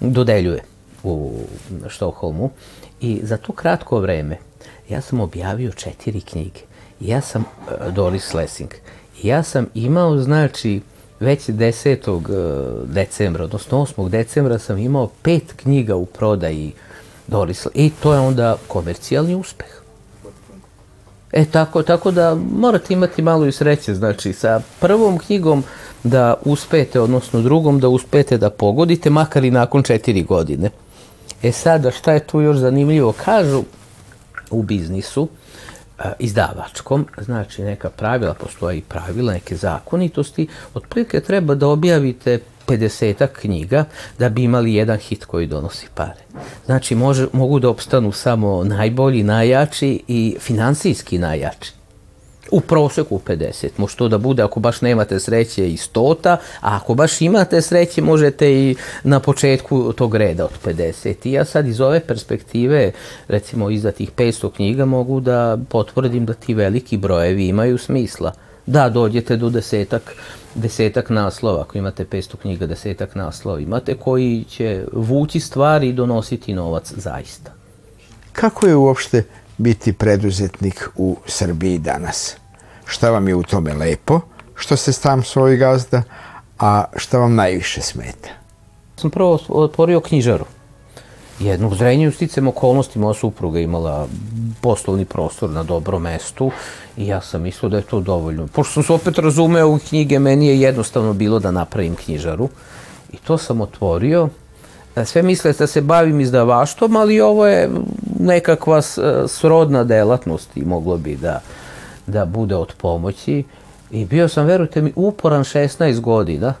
dodeljuje 0.00 0.62
u 1.02 1.32
Štokholmu 1.88 2.50
i 3.00 3.20
za 3.22 3.36
to 3.36 3.52
kratko 3.52 4.00
vreme 4.00 4.36
ja 4.90 5.00
sam 5.00 5.20
objavio 5.20 5.72
četiri 5.72 6.20
knjige. 6.20 6.60
Ja 7.00 7.20
sam 7.20 7.44
uh, 7.44 7.94
Doris 7.94 8.34
Lessing. 8.34 8.70
Ja 9.22 9.42
sam 9.42 9.66
imao, 9.74 10.18
znači, 10.18 10.80
već 11.20 11.48
10. 11.48 12.86
decembra, 12.86 13.44
odnosno 13.44 13.86
8. 13.96 14.08
decembra 14.08 14.58
sam 14.58 14.78
imao 14.78 15.10
pet 15.22 15.52
knjiga 15.56 15.96
u 15.96 16.06
prodaji 16.06 16.72
Doris 17.26 17.66
I 17.74 17.90
to 18.02 18.14
je 18.14 18.20
onda 18.20 18.56
komercijalni 18.68 19.34
uspeh. 19.34 19.80
E 21.32 21.44
tako, 21.44 21.82
tako 21.82 22.10
da 22.10 22.36
morate 22.52 22.94
imati 22.94 23.22
malo 23.22 23.46
i 23.46 23.52
sreće, 23.52 23.94
znači 23.94 24.32
sa 24.32 24.60
prvom 24.80 25.18
knjigom 25.18 25.64
da 26.04 26.34
uspete, 26.44 27.00
odnosno 27.00 27.40
drugom 27.40 27.80
da 27.80 27.88
uspete 27.88 28.38
da 28.38 28.50
pogodite, 28.50 29.10
makar 29.10 29.44
i 29.44 29.50
nakon 29.50 29.82
četiri 29.82 30.22
godine. 30.22 30.70
E 31.42 31.52
sada, 31.52 31.90
šta 31.90 32.12
je 32.12 32.26
tu 32.26 32.40
još 32.40 32.56
zanimljivo? 32.56 33.12
Kažu 33.24 33.62
u 34.50 34.62
biznisu, 34.62 35.28
izdavačkom, 36.18 37.06
znači 37.18 37.62
neka 37.62 37.90
pravila, 37.90 38.34
postoje 38.34 38.78
i 38.78 38.82
pravila, 38.82 39.32
neke 39.32 39.56
zakonitosti, 39.56 40.48
otprilike 40.74 41.20
treba 41.20 41.54
da 41.54 41.68
objavite 41.68 42.40
50 42.66 43.26
knjiga 43.26 43.84
da 44.18 44.28
bi 44.28 44.42
imali 44.42 44.74
jedan 44.74 44.98
hit 44.98 45.24
koji 45.24 45.46
donosi 45.46 45.86
pare. 45.94 46.20
Znači, 46.66 46.94
može, 46.94 47.26
mogu 47.32 47.58
da 47.58 47.68
opstanu 47.68 48.12
samo 48.12 48.64
najbolji, 48.64 49.22
najjači 49.22 50.02
i 50.08 50.36
finansijski 50.40 51.18
najjači. 51.18 51.79
U 52.50 52.60
proseku 52.60 53.20
50. 53.26 53.68
Može 53.76 53.96
to 53.96 54.08
da 54.08 54.18
bude 54.18 54.42
ako 54.42 54.60
baš 54.60 54.80
nemate 54.80 55.20
sreće 55.20 55.70
i 55.72 55.76
stota, 55.76 56.32
a 56.60 56.76
ako 56.76 56.94
baš 56.94 57.20
imate 57.20 57.62
sreće 57.62 58.02
možete 58.02 58.52
i 58.52 58.76
na 59.04 59.20
početku 59.20 59.92
tog 59.92 60.14
reda 60.14 60.44
od 60.44 60.50
50. 60.64 61.14
I 61.24 61.32
ja 61.32 61.44
sad 61.44 61.66
iz 61.66 61.80
ove 61.80 62.00
perspektive, 62.00 62.92
recimo 63.28 63.70
iza 63.70 63.90
tih 63.90 64.12
500 64.12 64.50
knjiga, 64.50 64.84
mogu 64.84 65.20
da 65.20 65.58
potvrdim 65.68 66.26
da 66.26 66.34
ti 66.34 66.54
veliki 66.54 66.96
brojevi 66.96 67.48
imaju 67.48 67.78
smisla. 67.78 68.32
Da, 68.66 68.88
dođete 68.88 69.36
do 69.36 69.50
desetak, 69.50 70.14
desetak 70.54 71.10
naslova, 71.10 71.60
ako 71.60 71.78
imate 71.78 72.04
500 72.04 72.36
knjiga, 72.36 72.66
desetak 72.66 73.14
naslova 73.14 73.60
imate 73.60 73.94
koji 73.94 74.44
će 74.48 74.84
vući 74.92 75.40
stvari 75.40 75.88
i 75.88 75.92
donositi 75.92 76.54
novac 76.54 76.92
zaista. 76.96 77.52
Kako 78.32 78.66
je 78.66 78.76
uopšte 78.76 79.24
biti 79.58 79.92
preduzetnik 79.92 80.88
u 80.96 81.16
Srbiji 81.26 81.78
danas? 81.78 82.39
Šta 82.90 83.10
vam 83.10 83.28
je 83.28 83.34
u 83.34 83.42
tome 83.42 83.74
lepo, 83.74 84.20
što 84.54 84.76
ste 84.76 84.92
sam 84.92 85.22
svoj 85.22 85.56
gazda, 85.56 86.02
a 86.58 86.84
šta 86.96 87.18
vam 87.18 87.34
najviše 87.34 87.80
smeta? 87.80 88.28
Sam 88.96 89.10
prvo 89.10 89.38
otvorio 89.48 90.00
knjižaru. 90.00 90.44
Jednu 91.38 91.68
u 91.68 91.74
Zrenju 91.74 92.12
sticam 92.12 92.48
okolnosti, 92.48 92.98
moja 92.98 93.14
supruga 93.14 93.60
imala 93.60 94.08
poslovni 94.60 95.04
prostor 95.04 95.50
na 95.50 95.62
dobrom 95.62 96.02
mestu 96.02 96.50
i 96.96 97.06
ja 97.06 97.20
sam 97.20 97.42
mislio 97.42 97.70
da 97.70 97.76
je 97.76 97.82
to 97.82 98.00
dovoljno. 98.00 98.46
Pošto 98.46 98.72
sam 98.72 98.82
se 98.82 98.92
opet 98.92 99.18
razumeo 99.18 99.68
u 99.68 99.78
knjige, 99.88 100.18
meni 100.18 100.46
je 100.46 100.60
jednostavno 100.60 101.12
bilo 101.12 101.38
da 101.38 101.50
napravim 101.50 101.94
knjižaru. 101.94 102.48
I 103.12 103.16
to 103.16 103.38
sam 103.38 103.60
otvorio. 103.60 104.28
Sve 105.04 105.22
misle 105.22 105.52
da 105.52 105.66
se 105.66 105.80
bavim 105.80 106.20
izdavaštvom, 106.20 106.96
ali 106.96 107.20
ovo 107.20 107.46
je 107.46 107.70
nekakva 108.18 108.82
srodna 109.28 109.84
delatnost 109.84 110.56
i 110.56 110.64
moglo 110.64 110.96
bi 110.96 111.16
da, 111.16 111.40
da 112.06 112.24
bude 112.24 112.56
od 112.56 112.72
pomoći. 112.76 113.44
I 113.90 114.04
bio 114.04 114.28
sam, 114.28 114.46
verujte 114.46 114.82
mi, 114.82 114.92
uporan 114.96 115.44
16 115.44 116.00
godina 116.00 116.54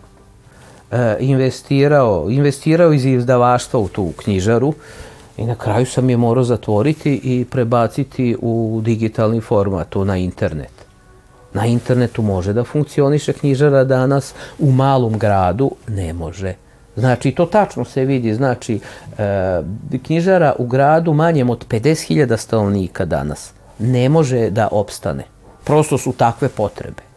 e, 0.90 1.16
investirao, 1.20 2.26
investirao 2.30 2.92
iz 2.92 3.04
izdavaštva 3.04 3.80
u 3.80 3.88
tu 3.88 4.12
knjižaru 4.16 4.74
i 5.36 5.44
na 5.44 5.54
kraju 5.54 5.86
sam 5.86 6.10
je 6.10 6.16
morao 6.16 6.44
zatvoriti 6.44 7.20
i 7.24 7.44
prebaciti 7.50 8.36
u 8.40 8.80
digitalni 8.84 9.40
format, 9.40 9.94
na 9.94 10.16
internet. 10.16 10.72
Na 11.52 11.66
internetu 11.66 12.22
može 12.22 12.52
da 12.52 12.64
funkcioniše 12.64 13.32
knjižara 13.32 13.84
danas, 13.84 14.34
u 14.58 14.72
malom 14.72 15.18
gradu 15.18 15.70
ne 15.88 16.12
može. 16.12 16.54
Znači, 16.96 17.32
to 17.32 17.46
tačno 17.46 17.84
se 17.84 18.04
vidi, 18.04 18.34
znači, 18.34 18.80
e, 19.18 19.62
knjižara 20.02 20.54
u 20.58 20.66
gradu 20.66 21.12
manjem 21.12 21.50
od 21.50 21.66
50.000 21.68 22.36
stanovnika 22.36 23.04
danas 23.04 23.52
ne 23.80 24.08
može 24.08 24.50
da 24.50 24.68
opstane. 24.72 25.24
Prosto 25.64 25.98
su 25.98 26.12
takve 26.12 26.48
potrebe. 26.48 27.10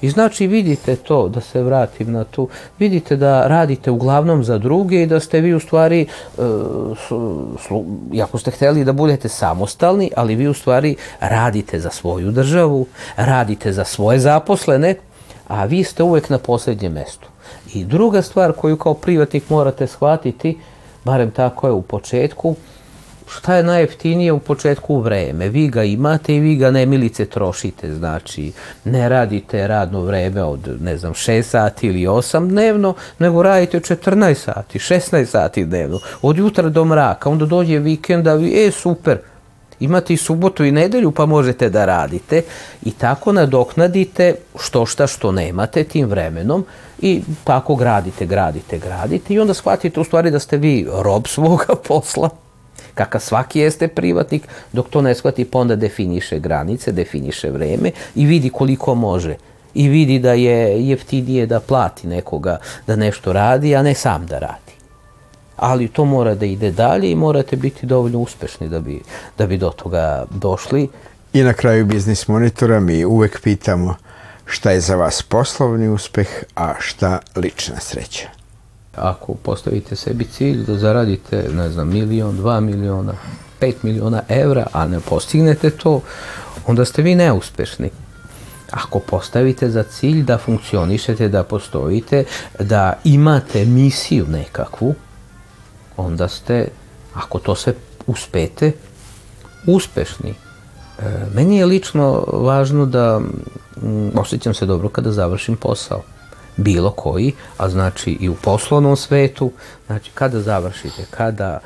I 0.00 0.10
znači 0.10 0.46
vidite 0.46 0.96
to, 0.96 1.28
da 1.28 1.40
se 1.40 1.62
vratim 1.62 2.12
na 2.12 2.24
tu, 2.24 2.48
vidite 2.78 3.16
da 3.16 3.46
radite 3.46 3.90
uglavnom 3.90 4.44
za 4.44 4.58
druge 4.58 5.02
i 5.02 5.06
da 5.06 5.20
ste 5.20 5.40
vi 5.40 5.54
u 5.54 5.60
stvari, 5.60 6.06
e, 6.38 6.42
ako 8.22 8.38
ste 8.38 8.50
hteli 8.50 8.84
da 8.84 8.92
budete 8.92 9.28
samostalni, 9.28 10.10
ali 10.16 10.34
vi 10.34 10.48
u 10.48 10.54
stvari 10.54 10.96
radite 11.20 11.80
za 11.80 11.90
svoju 11.90 12.30
državu, 12.30 12.86
radite 13.16 13.72
za 13.72 13.84
svoje 13.84 14.20
zaposlene, 14.20 14.94
a 15.48 15.64
vi 15.64 15.84
ste 15.84 16.02
uvek 16.02 16.30
na 16.30 16.38
poslednjem 16.38 16.92
mestu. 16.92 17.28
I 17.74 17.84
druga 17.84 18.22
stvar 18.22 18.52
koju 18.52 18.76
kao 18.76 18.94
privatnik 18.94 19.50
morate 19.50 19.86
shvatiti, 19.86 20.58
barem 21.04 21.30
tako 21.30 21.66
je 21.66 21.72
u 21.72 21.82
početku, 21.82 22.54
šta 23.28 23.54
je 23.54 23.62
najjeftinije 23.62 24.32
u 24.32 24.38
početku 24.38 25.00
vreme. 25.00 25.48
Vi 25.48 25.68
ga 25.68 25.84
imate 25.84 26.34
i 26.34 26.40
vi 26.40 26.56
ga 26.56 26.70
nemilice 26.70 27.26
trošite, 27.26 27.94
znači 27.94 28.52
ne 28.84 29.08
radite 29.08 29.66
radno 29.66 30.00
vreme 30.00 30.42
od, 30.42 30.76
ne 30.80 30.96
znam, 30.96 31.14
6 31.14 31.42
sati 31.42 31.86
ili 31.86 32.06
8 32.06 32.48
dnevno, 32.48 32.94
nego 33.18 33.42
radite 33.42 33.80
14 33.80 34.34
sati, 34.34 34.78
16 34.78 35.24
sati 35.24 35.64
dnevno, 35.64 35.98
od 36.22 36.38
jutra 36.38 36.68
do 36.68 36.84
mraka, 36.84 37.30
onda 37.30 37.46
dođe 37.46 37.78
vikend, 37.78 38.26
a 38.26 38.34
vi, 38.34 38.66
e, 38.66 38.70
super, 38.70 39.18
imate 39.80 40.14
i 40.14 40.16
subotu 40.16 40.64
i 40.64 40.72
nedelju 40.72 41.10
pa 41.10 41.26
možete 41.26 41.70
da 41.70 41.84
radite 41.84 42.42
i 42.82 42.90
tako 42.90 43.32
nadoknadite 43.32 44.34
što 44.60 44.86
šta 44.86 45.06
što 45.06 45.32
nemate 45.32 45.84
tim 45.84 46.08
vremenom 46.08 46.64
i 47.00 47.22
tako 47.44 47.74
gradite, 47.74 48.26
gradite, 48.26 48.78
gradite 48.78 49.34
i 49.34 49.40
onda 49.40 49.54
shvatite 49.54 50.00
u 50.00 50.04
stvari 50.04 50.30
da 50.30 50.38
ste 50.38 50.56
vi 50.56 50.86
rob 50.92 51.26
svoga 51.26 51.74
posla 51.88 52.30
kakav 52.98 53.20
svaki 53.20 53.60
jeste 53.60 53.88
privatnik, 53.88 54.48
dok 54.72 54.88
to 54.90 55.02
ne 55.02 55.14
shvati 55.14 55.44
pa 55.44 55.58
onda 55.58 55.76
definiše 55.76 56.38
granice, 56.38 56.92
definiše 56.92 57.50
vreme 57.50 57.90
i 58.14 58.26
vidi 58.26 58.50
koliko 58.50 58.94
može 58.94 59.36
i 59.74 59.88
vidi 59.88 60.18
da 60.18 60.32
je 60.32 60.88
jeftinije 60.88 61.46
da 61.46 61.60
plati 61.60 62.06
nekoga 62.06 62.58
da 62.86 62.96
nešto 62.96 63.32
radi, 63.32 63.76
a 63.76 63.82
ne 63.82 63.94
sam 63.94 64.26
da 64.26 64.38
radi. 64.38 64.74
Ali 65.56 65.88
to 65.88 66.04
mora 66.04 66.34
da 66.34 66.46
ide 66.46 66.70
dalje 66.70 67.10
i 67.10 67.16
morate 67.16 67.56
biti 67.56 67.86
dovoljno 67.86 68.18
uspešni 68.18 68.68
da 68.68 68.80
bi, 68.80 69.00
da 69.38 69.46
bi 69.46 69.58
do 69.58 69.70
toga 69.70 70.24
došli. 70.30 70.88
I 71.32 71.42
na 71.42 71.52
kraju 71.52 71.86
Biznis 71.86 72.28
Monitora 72.28 72.80
mi 72.80 73.04
uvek 73.04 73.40
pitamo 73.42 73.94
šta 74.46 74.70
je 74.70 74.80
za 74.80 74.96
vas 74.96 75.22
poslovni 75.22 75.88
uspeh, 75.88 76.28
a 76.56 76.74
šta 76.80 77.18
lična 77.36 77.80
sreća 77.80 78.37
ako 79.00 79.34
postavite 79.34 79.96
sebi 79.96 80.24
cilj 80.24 80.64
da 80.64 80.78
zaradite, 80.78 81.44
ne 81.52 81.70
znam, 81.70 81.88
milion, 81.88 82.36
dva 82.36 82.60
miliona, 82.60 83.12
pet 83.58 83.82
miliona 83.82 84.22
evra, 84.28 84.66
a 84.72 84.86
ne 84.86 85.00
postignete 85.00 85.70
to, 85.70 86.00
onda 86.66 86.84
ste 86.84 87.02
vi 87.02 87.14
neuspešni. 87.14 87.90
Ako 88.70 88.98
postavite 89.00 89.70
za 89.70 89.82
cilj 89.82 90.22
da 90.22 90.38
funkcionišete, 90.38 91.28
da 91.28 91.42
postojite, 91.42 92.24
da 92.60 92.92
imate 93.04 93.64
misiju 93.64 94.26
nekakvu, 94.28 94.94
onda 95.96 96.28
ste, 96.28 96.68
ako 97.14 97.38
to 97.38 97.54
sve 97.54 97.72
uspete, 98.06 98.72
uspešni. 99.66 100.30
E, 100.30 101.02
meni 101.34 101.56
je 101.56 101.66
lično 101.66 102.24
važno 102.32 102.86
da 102.86 103.20
m, 103.82 104.10
osjećam 104.14 104.54
se 104.54 104.66
dobro 104.66 104.88
kada 104.88 105.12
završim 105.12 105.56
posao 105.56 106.02
bilo 106.58 106.90
koji, 106.90 107.32
a 107.56 107.68
znači 107.68 108.10
i 108.20 108.28
u 108.28 108.34
poslovnom 108.34 108.96
svetu, 108.96 109.52
znači 109.86 110.10
kada 110.14 110.40
završite, 110.40 111.04
kada 111.10 111.60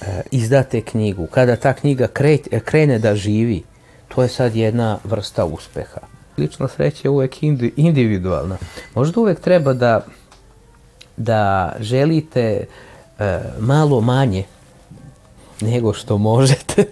e, 0.00 0.22
izdate 0.30 0.80
knjigu, 0.80 1.26
kada 1.26 1.56
ta 1.56 1.72
knjiga 1.72 2.06
kre, 2.06 2.38
krene 2.64 2.98
da 2.98 3.14
živi, 3.14 3.62
to 4.08 4.22
je 4.22 4.28
sad 4.28 4.56
jedna 4.56 4.98
vrsta 5.04 5.44
uspeha. 5.44 6.00
Lična 6.38 6.68
sreća 6.68 7.00
je 7.04 7.10
uvek 7.10 7.42
individualna. 7.76 8.56
Možda 8.94 9.20
uvek 9.20 9.40
treba 9.40 9.72
da, 9.72 10.06
da 11.16 11.72
želite 11.80 12.66
e, 13.18 13.40
malo 13.58 14.00
manje 14.00 14.44
nego 15.60 15.92
što 15.92 16.18
možete, 16.18 16.84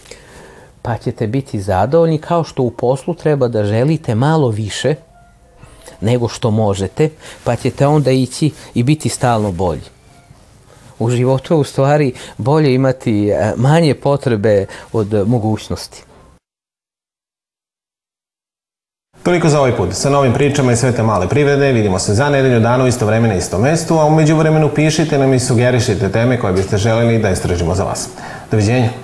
pa 0.82 0.98
ćete 0.98 1.26
biti 1.26 1.60
zadovoljni, 1.60 2.18
kao 2.18 2.44
što 2.44 2.62
u 2.62 2.70
poslu 2.70 3.14
treba 3.14 3.48
da 3.48 3.64
želite 3.64 4.14
malo 4.14 4.48
više, 4.48 4.94
nego 6.00 6.28
što 6.28 6.50
možete, 6.50 7.10
pa 7.44 7.56
ćete 7.56 7.86
onda 7.86 8.10
ići 8.10 8.50
i 8.74 8.82
biti 8.82 9.08
stalno 9.08 9.52
bolji. 9.52 9.94
U 10.98 11.10
životu 11.10 11.54
je 11.54 11.58
u 11.58 11.64
stvari 11.64 12.12
bolje 12.38 12.74
imati 12.74 13.28
e, 13.28 13.52
manje 13.56 13.94
potrebe 13.94 14.66
od 14.92 15.28
mogućnosti. 15.28 16.02
Toliko 19.24 19.48
za 19.48 19.58
ovaj 19.58 19.76
put. 19.76 19.88
Sa 19.92 20.10
novim 20.10 20.32
pričama 20.32 20.72
i 20.72 20.76
sve 20.76 20.92
te 20.92 21.02
male 21.02 21.28
privrede 21.28 21.72
vidimo 21.72 21.98
se 21.98 22.14
za 22.14 22.30
nedelju 22.30 22.60
dana 22.60 22.84
u 22.84 22.86
isto 22.86 23.06
vreme 23.06 23.28
na 23.28 23.34
isto 23.34 23.58
mestu, 23.58 23.98
a 23.98 24.04
umeđu 24.04 24.36
vremenu 24.36 24.70
pišite 24.74 25.18
nam 25.18 25.34
i 25.34 25.40
sugerišite 25.40 26.12
teme 26.12 26.40
koje 26.40 26.52
biste 26.52 26.76
želeli 26.76 27.18
da 27.18 27.30
istražimo 27.30 27.74
za 27.74 27.84
vas. 27.84 28.08
Doviđenja! 28.50 29.03